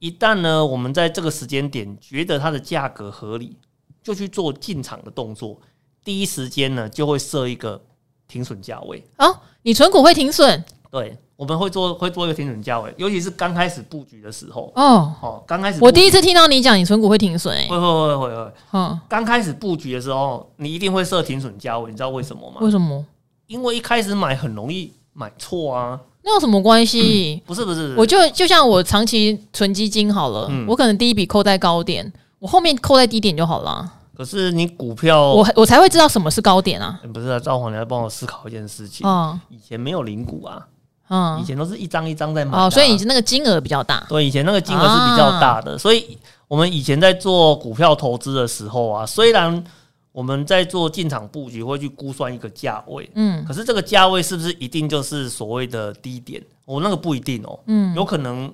[0.00, 3.56] 一旦呢，我们在这个时间点觉得它的价格合理，
[4.02, 5.60] 就去做进场的动作。
[6.02, 7.78] 第一时间呢，就会设一个
[8.26, 9.04] 停损价位。
[9.18, 10.64] 哦，你存股会停损？
[10.90, 14.72] 对，我们会做会做一个停损价位，尤其是刚开始布局的时候。
[14.74, 18.52] 哦哦，刚开始我第一次听到你讲你存股会停损，欸，会会会会会。
[18.72, 22.56] 嗯，刚开始布局的时候，你一定会设停损价位，你知道为什么吗？
[22.62, 23.04] 为什么？
[23.46, 26.00] 因为一开始买很容易买错啊。
[26.30, 27.42] 那有什么关系？
[27.44, 27.48] 嗯？
[27.48, 33.92] 不是不是，我就就像我长期存基金好了，嗯、我可能第一笔扣在高点，我后面扣在低点就好了。
[34.16, 37.00] 可是你股票，我我才会知道什么是高点啊！
[37.12, 39.04] 不是啊，赵黄，你要帮我思考一件事情。
[39.04, 40.64] 嗯，以前没有零股啊，
[41.08, 44.06] 嗯，以前都是一张一张在买，啊，哦，所以以前那个金额比较大。
[44.08, 46.16] 对，以前那个金额是比较大的，啊、所以
[46.46, 49.64] 我们以前在做股票投资的时候啊，虽然。
[50.12, 56.42] 我们在做进场布局，会去估算一个价位，嗯，可是这个价位是不是一定就是所谓的低点？
[56.64, 58.52] 我那个不一定哦，嗯，有可能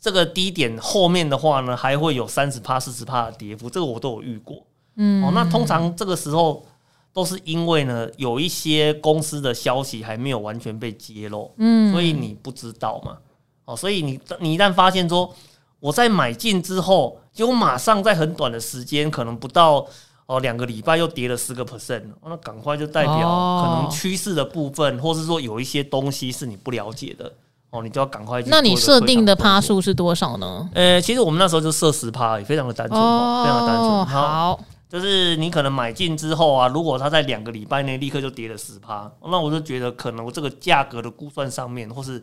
[0.00, 4.66] 这个低点后面的话呢，还会有三十趴、四十趴的跌幅，这个我都有遇过，
[4.96, 6.64] 嗯，哦，那通常这个时候
[7.12, 13.18] 都是因为呢，有一些公司的消息还没有完全被揭露，嗯，所以你不知道嘛，
[13.66, 15.34] 哦，所以你你一旦发现说
[15.80, 19.86] 我在买进之后，就马上在很短的时间，可能不到。
[20.26, 23.14] 哦，两个礼拜又跌了十个 percent，那赶快就代表
[23.62, 27.32] 可能趋势的部分，哦、或是说有一些东西是你不了解的，
[27.70, 28.50] 哦，你就要赶快去。
[28.50, 30.68] 那你设定的趴数是多少呢？
[30.74, 34.06] 呃，其实我们那时候就设十趴，也非常的单纯，哦、非常的单纯。
[34.06, 42.20] 好，就是你可能买进之后啊，如果它在两个礼拜内立刻就跌了十趴，那我就觉得可能我这个价格的估算上面，或是、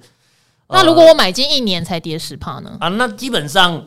[0.68, 2.76] 呃、那如果我买进一年才跌十趴呢？
[2.82, 3.82] 啊，那基本上。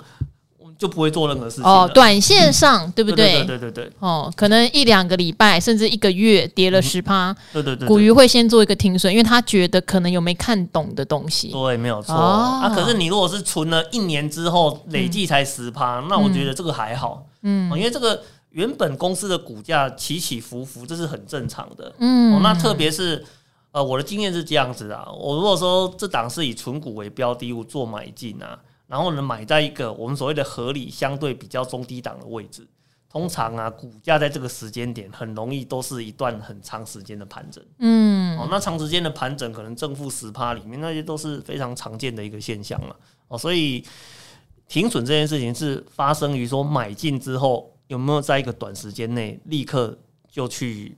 [0.78, 1.90] 就不会做任何事情哦。
[1.94, 3.44] 短线上，对不对？
[3.44, 3.92] 对对对对。
[3.98, 7.34] 哦，可能一两个礼拜，甚至一个月跌了十趴。
[7.52, 7.88] 对对对。
[7.88, 11.48] 股鱼会先做一个停损，因为他觉得可能有没看懂的东西。
[11.48, 12.14] 对，没有错。
[12.14, 17.26] 啊，可是你如果是存了一年之后累计才十趴，那我觉得这个还好。
[17.42, 17.70] 嗯。
[17.78, 21.92] 因为这个原本公司的股价起起伏伏，这是很正常的。
[21.98, 22.42] 嗯。
[22.42, 23.24] 那特别是
[23.72, 25.06] 呃，我的经验是这样子啊。
[25.18, 28.58] 我如果说这档是以存股为标的物做买进啊。
[28.86, 32.66] 然后呢，买在一个我们所谓的合理、相对比较中低档的位置，
[33.10, 37.64] 通常啊，股价在这个时间点很容易都是一段很长时间的盘整。
[37.78, 42.96] 嗯，哦，那长时间的盘整可能正负十趴里面那些都是非常常见的一个现象了。
[43.28, 43.84] 哦，所以
[44.68, 49.98] 停损这件事情是发生于说买进之后有没有在一个短时间内立刻
[50.30, 50.96] 就去。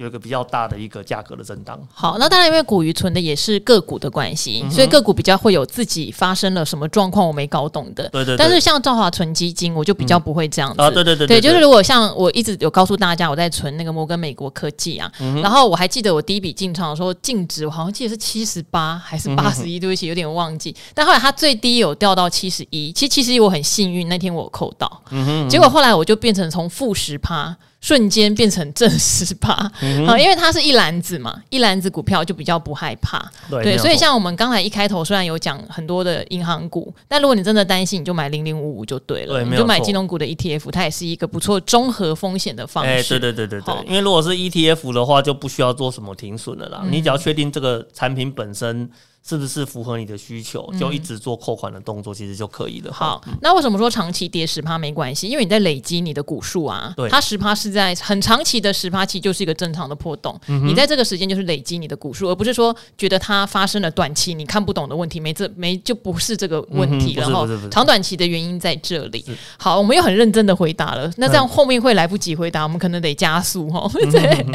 [0.00, 1.78] 有一个比较大的一个价格的震荡。
[1.92, 8.08] 好，那当然，因为股鱼存的也是个股的关系，嗯、所以个股比较会有自己发生了什么状况我没搞懂的。
[8.08, 8.36] 对对，对。
[8.38, 10.76] 但是像兆华存基金，我就比较不会这样子。
[10.80, 11.40] 嗯、啊，对对对对，对。
[11.42, 20.74] 就是如果像我一直有告诉大家，我在存那个摩根美国科技啊，嗯、然后我还记得我第一笔进场的时候净值，我好像记得是七十八还是八十一，对不起，有点忘记。
[20.94, 25.02] 但后来它最低有掉到七十一，其实七十一我很幸运，那天我有扣到。
[25.10, 25.48] 嗯哼。
[25.50, 27.54] 结果后来我就变成从负十趴。
[27.80, 33.18] 瞬间变成正十趴，好、嗯，因为它是一篮子嘛，一篮子股票就比较不害怕。
[33.48, 42.90] 对，对，所以像我们刚才一开头虽然有讲很多的银行股，但如果你真的担心，你就买零零五五就对了，对，你就买金融股的 ETF，它也是一个不错综合风险的方式。
[42.90, 48.90] 哎，对对对对对，因为如果是 ETF 的话，就不需要做什么停损了啦，嗯、你只要确定这个产品本身。
[49.30, 52.92] 是不是符合你的需求，就一直做扣款的动作，其实就可以了。
[52.92, 55.28] 好，那为什么说长期跌十趴没关系？
[55.28, 56.92] 因为你在累积你的股数啊。
[56.96, 60.36] 对，它十趴是在很长期的十趴期，就是一个正常的波动。
[60.64, 67.22] 你在这个时间就是累积你的股数，而不是说觉得它发生了短期你看不懂的问题，没这没就不是这个问题了。
[67.22, 69.24] 然后长短期的原因在这里。
[69.56, 71.08] 好，我们又很认真的回答了。
[71.18, 73.88] 那这样后面会来不及回答，我们可能得加速哈。
[74.10, 74.46] 对，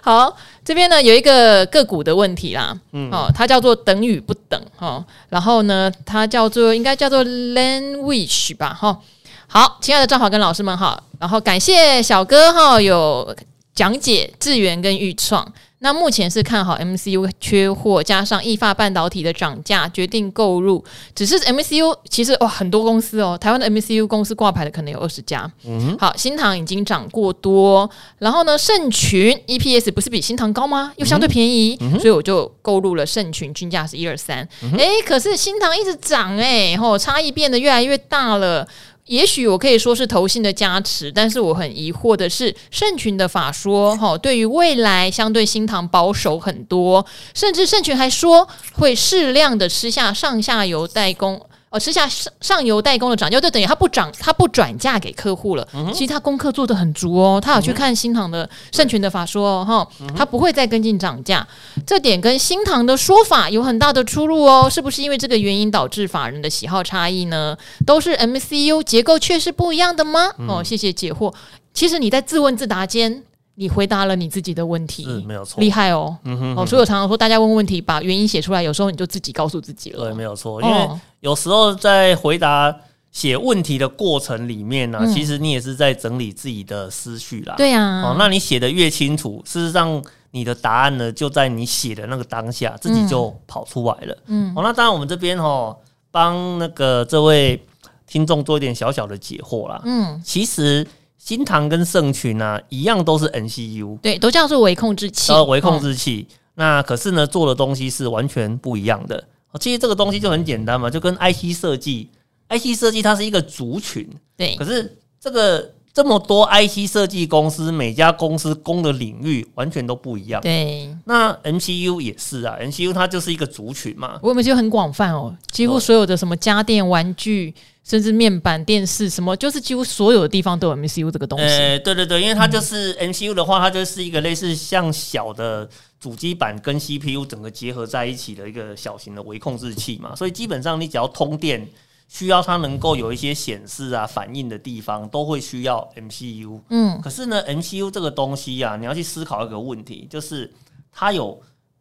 [0.00, 2.74] 好，这边呢有一个个股的问题啦。
[2.92, 5.04] 嗯，哦，它叫做等与不等哈。
[5.28, 8.98] 然后呢，它叫做应该叫做 Language 吧，哈。
[9.46, 13.36] 好，亲爱的赵华跟老师们好，然后感谢小哥哈有
[13.74, 15.46] 讲解智源跟预创。
[15.82, 20.82] 那目前是看好 MCU 缺货，加上易发半导体的涨价，决定购入。
[21.12, 25.50] 只是 MCU 其实哇，很多公司哦，台湾的 MCU 公司挂牌的可能有二十家。
[25.66, 30.92] 嗯，好，新塘已经涨过多，然后呢，盛群 EPS 不是比新塘高吗？
[30.96, 34.48] 又相对便宜，嗯、所以我就购入了盛群，均价是一二三。
[34.78, 38.66] 哎，可是新塘一直涨哎，吼，差异变得越来越大了。
[39.12, 51.38] 也许我可以说是投信的加持，但是我很疑惑的是，盛群的法说哈，对于未来相对新塘保守很多，甚至盛群还说会适量的吃下上下游代工。
[51.72, 55.66] 哦，吃下上上游代工的涨价，就等于他不涨，他不转嫁给客户了。
[55.72, 61.46] 嗯、其实他功课做的很足哦，他有去看新唐的圣权的法说哦，哈、嗯，他不会再跟进涨价，
[61.86, 64.68] 这点跟新唐的说法有很大的出入哦。
[64.70, 67.56] 是不是因为这个原因导致法人的喜好差异呢？
[67.86, 70.30] 都是 MCU 结构确实不一样的吗？
[70.38, 71.32] 嗯、哦，谢谢解惑。
[71.72, 73.24] 其实你在自问自答间。
[73.54, 76.16] 你回答了你自己的问题，是没有错，厉害哦。
[76.24, 80.04] 嗯哼，哼，哦，所以我常常说，大家问问题，把原因写出来，有时候你就自己告诉自己了。
[80.04, 80.88] 对，没有错，因为
[81.20, 82.74] 有时候在回答
[83.10, 87.54] 写问题的过程里面呢、啊，嗯、其实你也是在整理自己的思绪啦。
[87.58, 94.16] 对呀、啊，哦，那你写的越清楚，事实上你的答案呢，就在你写的那个当下，自己就跑出来了。
[94.28, 95.76] 嗯，哦，那当然我们这边哦，
[96.10, 97.62] 帮那个这位
[98.06, 99.78] 听众做一点小小的解惑啦。
[99.84, 100.86] 嗯，其实。
[101.24, 105.32] 新唐跟盛群啊，一样都是 NCU，对，都叫做微控制器。
[105.32, 109.22] 呃，微控制器，哦、那可是呢，做的东西是完全不一样的。
[109.60, 112.10] 其实这个东西就很简单嘛，就跟 IC 设计
[112.48, 114.04] ，IC 设计它是一个族群，
[114.36, 114.56] 对。
[114.56, 120.40] 可是这个这么多 IC 设计公司，每家公司攻的领域完全都不一样。
[120.40, 120.88] 对。
[121.04, 124.18] 那 MCU 也是啊，MCU 它就是一个族群嘛。
[124.22, 127.54] 我们就很广泛哦，几乎所有的什么家电、玩具。
[127.84, 131.44] 甚至面板、电视什么，就是几乎所有的地方都有 MCU 这个东西。
[131.44, 140.14] 呃，对对对，因为它就是 MCU 的话，它就是一个类似像小的主机板跟 CPU 整个结合在一起的一个小型的微控制器嘛。
[140.14, 141.68] 所以基本上你只要通电，
[142.12, 146.60] 需要它能够有一些显示啊、反应的地方，都会需要 MCU。
[146.68, 150.52] 嗯，可是呢，MCU 这个东西啊，你要去思考一个问题，就是
[150.92, 151.40] 它有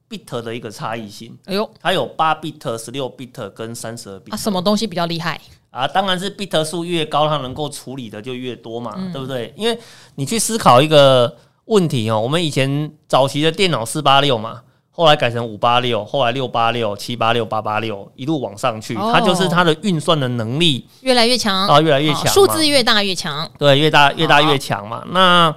[0.10, 1.38] bit 的一个差异性。
[1.44, 4.32] 哎呦，它有八 bit、十六 bit 跟三十二 bit。
[4.34, 5.38] 啊，什么东西比较厉害？
[5.70, 9.54] 啊，当然是 bit 数越高，它能够处理的就越多嘛，嗯、对不对？
[9.58, 9.78] 因为
[10.15, 21.67] 你去思考一个问题哦，我们以前早期的电脑四八六嘛，后来改成五八六，后来六八六、七八六、八八六，一路往上去，哦、它就是它的运算的能力越来越强。
[21.67, 24.97] 啊，越来越强，数字越大越强，对，越大越大越强嘛。
[24.97, 25.56] 好那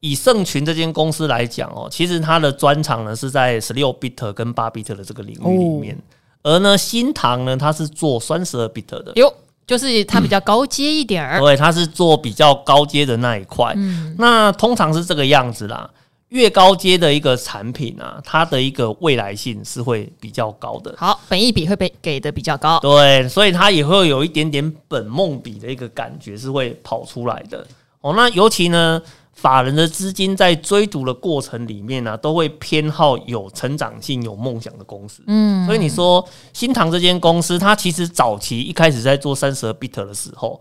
[0.00, 5.94] 以盛群这间公司来讲哦，其实它的专长呢是在十六 bit 跟八 bit 的这个领域里面。
[5.94, 5.98] 哦。
[6.42, 9.32] 而呢，新唐呢，它是做三十二 bit 的，哟，
[9.66, 13.72] 就是它比较高阶一点儿，对，它是做比较高阶的那一块。
[13.74, 15.90] 嗯，那通常是这个样子啦，
[16.28, 20.94] 越高阶的一个产品啊，它的一个未来性是会比较高的。
[20.98, 27.66] 好，本益比会被给的比较高，对，所以它也会有一点点本梦比的一个感觉是会跑出来的。
[28.00, 29.02] 哦，那尤其呢。
[29.36, 35.22] 法人的资金在追逐的过程里面呢、啊，都会偏好有成长性、有梦想的公司。
[35.26, 40.58] 嗯，所以你说新唐这间公司，它其实早期一开始在做三十二 bit 的时候，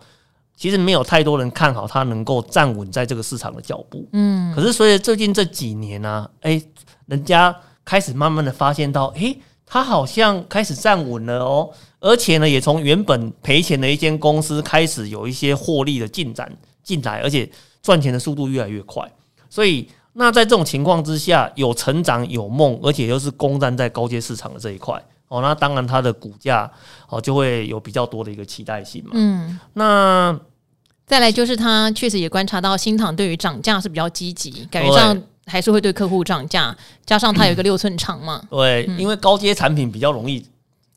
[0.56, 4.08] 其实没有太多人看好它能够站稳在这个市场的脚步。
[4.14, 6.70] 嗯，可是随着最近这几年呢、啊，哎、欸，
[7.08, 11.70] 人家开始慢慢的发现到，哎、欸，它好像开始站稳了哦，
[12.00, 16.52] 而且呢，也从原本赔钱的一间公司开始有一些获利的进展
[16.84, 17.50] 进来，而且。
[17.86, 19.08] 赚钱的速度越来越快，
[19.48, 26.68] 所以那在这种情况之下，有成长有梦，而且又是攻占在高阶市场的这一块哦，那当然它的股价
[27.08, 29.12] 哦就会有比较多的一个期待性嘛。
[29.14, 30.36] 嗯，那
[31.06, 36.76] 再来就是他确实也观察到新唐对于涨价是比较积极，感觉上还是会对客户涨价，
[37.06, 38.42] 加上它有一个 六寸厂嘛。
[38.50, 40.46] 对，因为高阶产品比较容易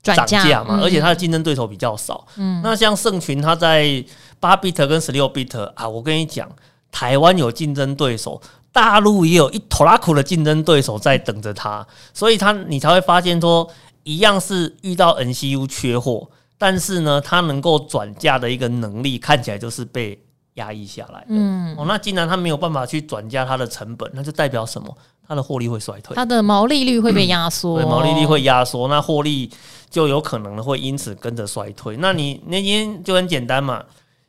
[0.02, 2.26] 涨价嘛，而且它的竞争对手比较少。
[2.36, 4.02] 嗯，那像盛群，它在
[4.40, 6.48] 八 bit 跟十六 bit 啊，我跟你讲。
[6.90, 8.40] 台湾有竞争对手，
[8.72, 13.68] 大陆也有一头拉苦的竞争对手在等着他，所以他你才会发现说，
[14.04, 16.26] 一样是遇到 NCU 缺货，
[16.58, 20.20] 但是呢，它能够转嫁的一个能力看起来就是被
[20.54, 21.28] 压抑下来的。
[21.28, 24.94] 嗯，哦，那既然它没有办法去转嫁它的成本，那就代表什么？
[25.26, 29.50] 它的获利会衰退，它的毛利率会被压缩，对，毛利率会压缩，那获利
[29.90, 31.96] 就有可能会因此跟着衰退。
[31.98, 33.84] 那你那天就很简单嘛。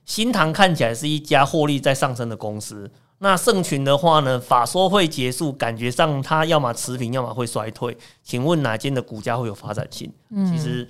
[0.05, 4.39] 新塘看起来是一家获利在上升的公司，那盛群的话呢？
[4.39, 7.95] 法说会结束，感觉上它要么持平，要么会衰退。
[8.23, 10.11] 请问哪间的股价会有发展性？
[10.31, 10.89] 嗯，其实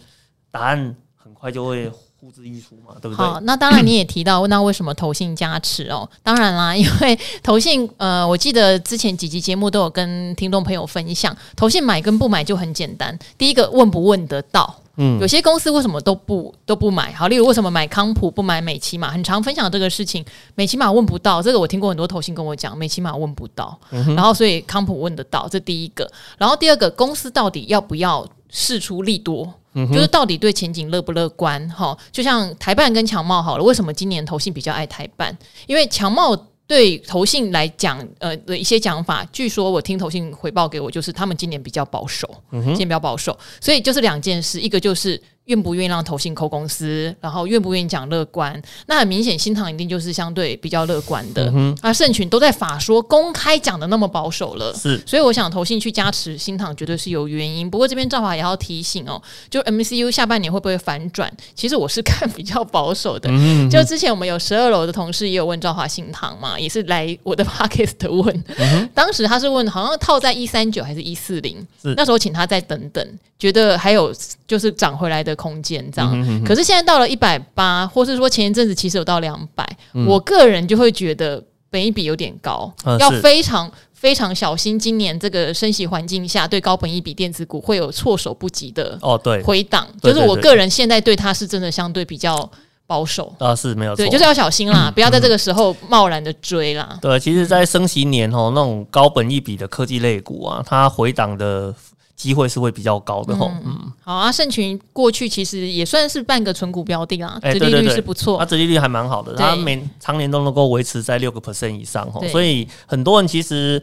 [0.50, 0.96] 答案
[1.30, 1.88] 很快就会
[2.20, 3.24] 呼之欲出嘛，对不对？
[3.24, 6.10] 好，那当然你也提到，问到为什么投信加持哦？
[6.24, 13.18] 当然啦，因为投信呃，我记得之前几集节目都有跟听众朋友分享，投信买跟不买就很简单。
[13.38, 14.76] 第一个问不问得到？
[15.02, 17.14] 嗯，有些公司为什么都不都不买？
[17.14, 19.12] 好，例如为什么买康普不买美琪玛？
[19.12, 20.26] 很常分享这个事情。
[20.56, 26.10] 美琪玛问不到，这个我听过很多投信跟我讲，美琪玛问不到，嗯、然后所以康普问得到，这第一个。
[26.40, 29.54] 然后第二个，公司到底要不要释出利多？
[29.74, 31.68] 嗯、就是到底对前景乐不乐观？
[31.70, 35.38] 哈，就像台办跟强茂好了，为什么今年投信比较爱台办？
[35.68, 36.38] 因为强茂。
[36.70, 45.20] 对投信来讲，呃的一些讲法，据说我听投信回报给我，就是他们今年比较保守，嗯、今年比较保守，所以就是两件事，一个就是。
[45.50, 48.60] 愿不愿意让投信扣公司，然后愿不愿意讲乐观？
[48.86, 51.48] 那很明显，新塘一定就是相对比较乐观的。
[51.48, 57.68] 嗯、哼啊，盛群都在法说公开讲的那么保守了，是，所以我想投信去加持新塘绝对是有原因。
[57.68, 59.20] 不过这边赵华也要提醒哦，
[59.50, 61.32] 就 MCU 下半年会不会反转？
[61.56, 63.28] 其实我是看比较保守的。
[63.32, 71.58] 嗯、就之前我们有十二楼的同事也有问赵华新塘嘛，也是来我的 Podcast 问，嗯、当时他是问好像套在一三九还是一四零，
[71.98, 74.14] 那时候请他再等等，觉得还有
[74.48, 75.36] 就是涨回来的。
[75.40, 84.78] 空间这样，嗯、哼哼，可是现在到了一百八，或是说前一阵子其实有到两百、嗯，我个人就会觉得本一比有点高，嗯、要非常非常小心。
[84.78, 89.88] 今年这个升息环境下，对高本一比电子股会有措手不及的哦，对，回档。
[90.02, 92.50] 就是我个人现在对它是真的相对比较
[92.86, 97.00] 保守啊，是没有错，对，就是要小心啦，嗯、不要在这个时候贸然的追啦。
[97.02, 101.74] 对，其实，在升息年哦，那种高本一比的科技类股啊，它回档的。
[102.20, 113.82] 机会是会比较高的吼，嗯，好啊，盛群过去其实也算是半个纯股标的啊，折利率是不错，它折利率还蛮好的，它每常年都能够维持在六个 percent 以上吼，所以很多人其实。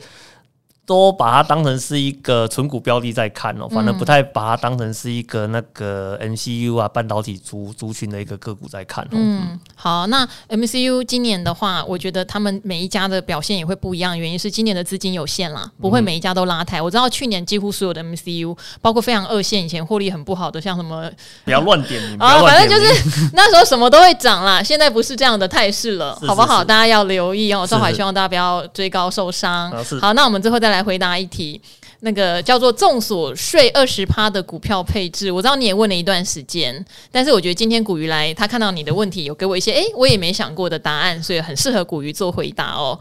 [0.86, 9.08] 都把它当成是一个存股标的在看哦，反而不太把它当成是一个那个 MCU 啊半导体族族群的一个个股在看哦。
[9.14, 16.80] 嗯，好，那 MCU 今年的话，我觉得他们每一家的表现也会不一样，原因是今年的资金有限啦，不会每一家都拉抬。
[16.80, 21.10] 我知道去年几乎所有的 MCU，包括非常二线以前获利很不好的，像什么
[21.44, 26.62] 不要乱点名 啊，反正就是那时候什么都会涨啦，现在不是这样的态势了，好不好？
[26.62, 27.66] 大家要留意哦。
[27.66, 29.72] 赵海希望大家不要追高受伤。
[30.00, 30.75] 好，那我们最后再来。
[30.76, 31.58] 来回答一题，
[32.00, 42.98] 那个叫做“众所税二十趴”的股票配置，我知道你也问了一段时间，但是我觉得今天古鱼来，他看到你的问题，有给我一些诶、我也没想过的答案，所以很适合古鱼做回答哦。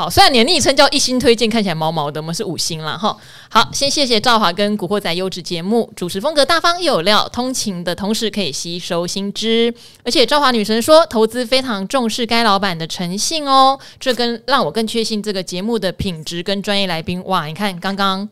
[0.00, 2.96] 好，虽然你的昵称叫一星推荐，看起来毛毛的，我们是五星啦。
[2.96, 3.14] 哈。
[3.50, 9.74] 好，先谢谢赵华跟古惑仔优质节目，主持风格大方又有料，通勤的同时可以吸收新知。
[10.02, 17.22] 而且赵华女神说，投资非常重视该老板的诚信哦，这跟让我更确信这个节目的品质跟专业来宾。
[17.26, 18.26] 哇，你看刚刚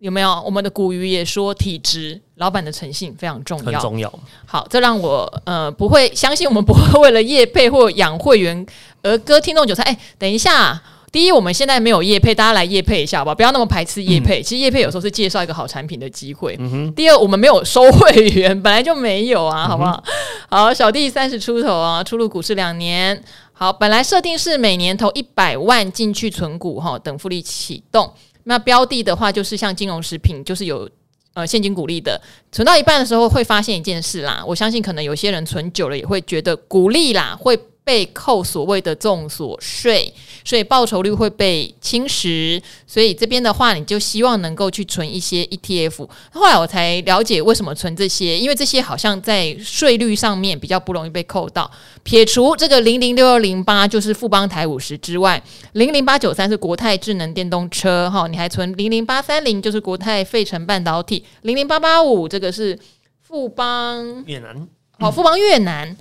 [0.00, 4.12] 有没有我们的古鱼也说体质，老板的诚信非常重要，很重要。
[4.44, 8.66] 好，这让我呃不会相信我们不会为了业配或养会员
[9.00, 9.82] 而割听众韭菜。
[9.84, 10.82] 哎，等一下。
[11.14, 14.40] 第一，我们现在没有业配，大家来业配一下吧，不要那么排斥业配。
[14.40, 16.58] 嗯、其实业配有时候是介绍一个好产品的机会。
[16.96, 20.02] 第二，我们没有收会员，本来就没有啊，好不好？
[20.50, 23.16] 嗯、好，小弟三十出头啊，出入股市两年。
[23.52, 28.12] 好好，本来设定是每年投一百万进去存股哈，等复利启动。
[28.42, 30.90] 那标的的话，就是像金融食品，就是有
[31.34, 32.20] 呃现金股利的。
[32.50, 34.42] 存到一半的时候，会发现一件事啦。
[34.44, 37.56] 我相信可能有些人存久了，也会觉得股利啦会。
[37.84, 40.10] 被扣所谓的重所税，
[40.42, 42.58] 所以报酬率会被侵蚀。
[42.86, 46.08] 所以这边的话，你就希望能够去存一些 ETF。
[46.32, 51.70] 后来我才了解为什么存这些，因为这些好像在税率上面比较不容易被扣到。
[52.02, 62.78] 撇除这个零零六二零八就是富邦台五十之外，零零八九三是国泰智能电动车哈，你还存零零八三零就是国泰费城半导体，零零八八五这个是
[63.20, 64.68] 富邦越南，
[64.98, 65.94] 好，富邦越南。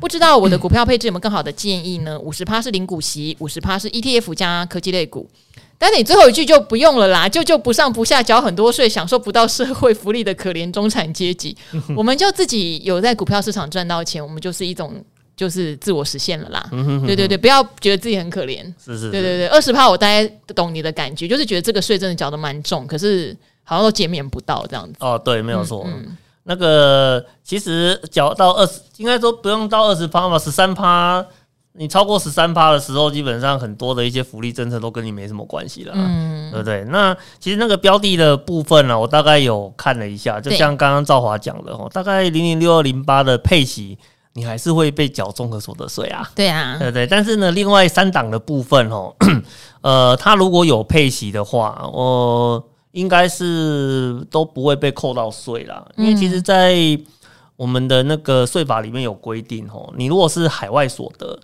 [0.00, 2.18] 不知道我的股票配置有没有更好的建议呢？
[2.18, 5.28] 五十趴是零股息，五十趴是 ETF 加科技类股。
[5.76, 11.54] 但你最后一句就不用了啦，就就不上不下，缴很多税，享受不到社会福利的可怜中产阶级，
[11.96, 14.94] 我们就自己有在股票市场赚到钱，我们就是一种
[15.36, 16.66] 就是自我实现了啦。
[17.04, 18.62] 对对对，不要觉得自己很可怜。
[18.82, 24.94] 是是，是，对对对，二十趴我大概懂你的感觉，就是觉得这个税真的缴得蛮重，可是好像都减免不到这样子。
[25.00, 25.84] 哦，对，没有错。
[25.86, 31.24] 嗯嗯那个其实缴到二十，应该说不用到二十趴嘛，十三趴，
[31.72, 36.84] 你超过十三趴的时候，基本上很多的一些福利政策都跟你没什么关系了，嗯，对不对？
[36.84, 43.98] 那其实那个标的的部分呢，我大概有看了一下，就像刚刚赵华讲的哦，大概零零六二零八的配息，
[44.34, 47.06] 你还是会被缴综合所得税啊，对啊，对对。
[47.06, 49.14] 但是呢，另外三档的部分哦，
[49.80, 52.62] 呃，它如果有配息的话，我。
[52.94, 56.76] 应该是都不会被扣到税啦，因为其实，在
[57.56, 61.36] 我们的那个税法里面有规定哦，你如果是海外所得，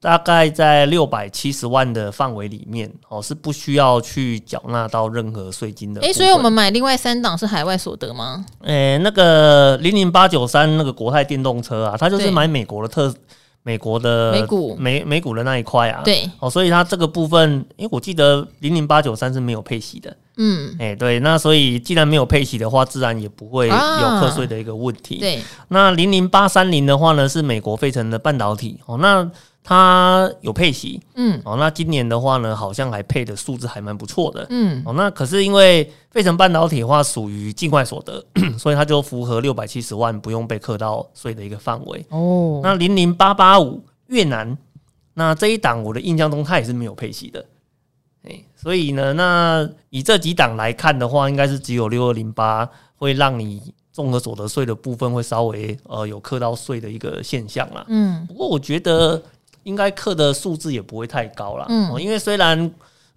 [0.00, 6.00] 大概在六百七十万的范围里面哦，是不需要去缴纳到任何税金的。
[6.02, 8.44] 诶，所以我们买另外三档是海外所得吗？
[8.60, 13.14] 诶，那个零零八九三那个国泰电动车啊，它就是买美国的特。
[13.62, 14.76] 美国的美股。
[14.76, 16.28] 美美股的那一块啊，对。
[16.38, 23.74] 哦，所以它这个部分，因为我记得零零八九三是没有配息的，嗯，哎、欸、对，那所以既然没有配息的话，自然也不会有
[24.20, 25.16] 课税的一个问题。
[25.16, 28.80] 啊、对，那零零八三零的话呢，是美国费城的半导体。
[28.86, 29.30] 哦，那。
[29.64, 38.24] 它有配息，嗯，哦，那今年的话呢，好像还配的数字还蛮不错的，嗯，哦，那可是因为费城半导体的话属于境外所得，
[38.58, 42.04] 所以它就符合六百七十万不用被课到税的一个范围。
[42.10, 44.58] 哦，那零零八八五越南，
[45.14, 47.46] 那这一档我的印象中它也是没有配息的，
[48.24, 57.84] 哎，所以呢，那以这几档来看的话，应该是只有六二零八会让你综合所得税的部分会稍微呃有课到税的一个现象啦。
[57.86, 59.22] 嗯，不过我觉得。
[59.64, 62.72] 应该课的数字也不会太高啦，嗯，因为虽然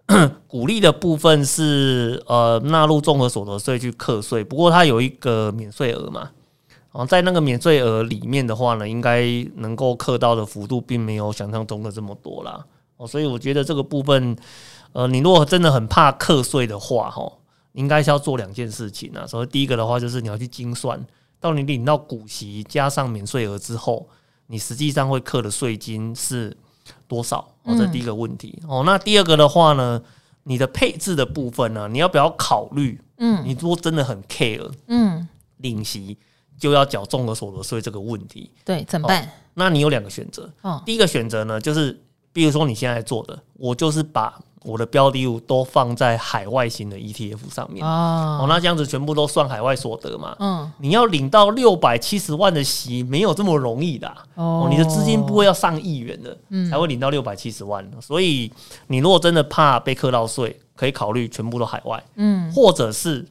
[0.47, 6.29] 鼓励的部分是呃纳入综合所得税去课税，不过它有一个免税额嘛，
[6.91, 9.25] 哦，在那个免税额里面的话呢，应该
[9.55, 12.63] 能够课到的幅度并没有想象中的这么多啦，
[12.97, 14.35] 哦，所以我觉得这个部分，
[14.93, 17.31] 呃，你如果真的很怕课税的话，哈，
[17.73, 19.25] 应该是要做两件事情啊。
[19.25, 21.03] 所以第一个的话就是你要去精算，
[21.39, 24.07] 到你领到股息加上免税额之后。
[24.47, 26.55] 你实际上会扣的税金是
[27.07, 27.47] 多少？
[27.63, 28.61] 哦，这第一个问题。
[28.67, 30.01] 哦，那第二个的话呢，
[30.43, 32.99] 你的配置的部分呢，你要不要考虑？
[33.17, 35.27] 嗯，你如果真的很 care，嗯，
[35.57, 36.17] 领息
[36.57, 39.29] 就要缴综合所得税这个问题，对，怎么办？
[39.53, 40.51] 那你有两个选择。
[40.61, 41.97] 哦，第一个选择呢，就是
[42.35, 44.37] 比如说你现在做的，我就是把。
[44.67, 50.35] 我的标的物都放在海外型的 ETF 上面哦，哦，那这样子全部都算海外所得嘛？
[50.39, 54.67] 嗯，你要领到六百七十万的息，没有这么容易的哦，哦。
[54.71, 57.87] 你的资金不会要上亿元的，嗯，才会领到六百七十万。
[58.01, 58.51] 所以
[58.87, 63.23] 你如果真的怕被课到税，可以考虑全部都海外，嗯，或者是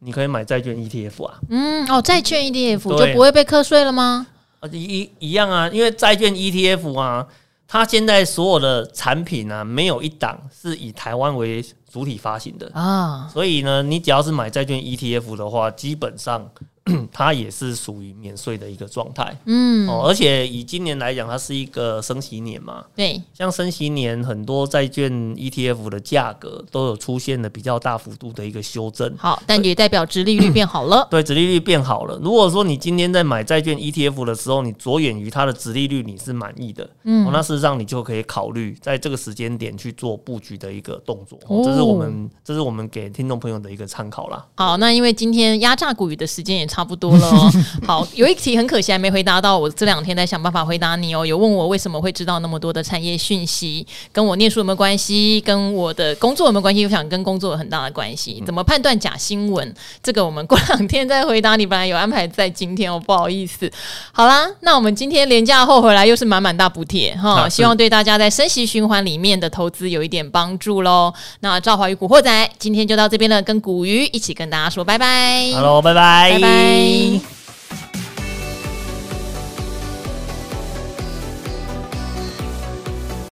[0.00, 4.26] 你可以买债券 ETF 啊，嗯，哦，债券 ETF 就不会被课税了吗？
[4.60, 7.26] 啊，一一样啊，因为债券 ETF 啊。
[7.68, 16.50] 它现在所有的产品呢、啊，没有一档是以台湾为主体发行的啊，所以呢，你只要是买债券 ETF 的话，基本上。
[17.10, 32.16] 它也是属于免税的一个状态，嗯，哦，而且以今年来讲，它是一个升息年嘛，对，像升息年，很多债券 ETF 的价格都有出现了比较大幅度的一个修正，好，但也代表殖利率变好了， 对，殖利率变好了。
[32.22, 44.46] 如果说你今天在买债券 ETF 的时候，你着眼于它的殖利率，你是满意的，嗯，那事实上你就可以考虑在这个时间点去做布局的一个动作，这是我们这是我们给听众朋友的一个参考啦。
[44.54, 46.75] 好，那因为今天压榨股语的时间也差。
[46.76, 47.50] 差不多了哦。
[47.86, 51.24] 好，有一题很可惜还没回答到，我这两天在想办法回答你哦。
[51.24, 56.84] 有问我为什么会知道那么多的产业讯息，跟我念书有没有关系，跟我的工作有没有关系？
[56.84, 58.42] 我想跟工作有很大的关系。
[58.44, 59.74] 怎么判断假新闻？
[60.02, 61.64] 这个我们过两天再回答你。
[61.64, 63.70] 本来有安排在今天哦，不好意思。
[64.12, 71.12] 好啦，那我们今天廉价后回来又是满满大补贴哈，希望对大家在升息循环里面的投资有一点帮助喽。
[71.40, 75.50] 那赵华与古惑仔今天就到这边了，跟古鱼一起跟大家说拜拜。
[75.54, 76.65] Hello，拜拜，拜拜。
[76.66, 77.35] bem.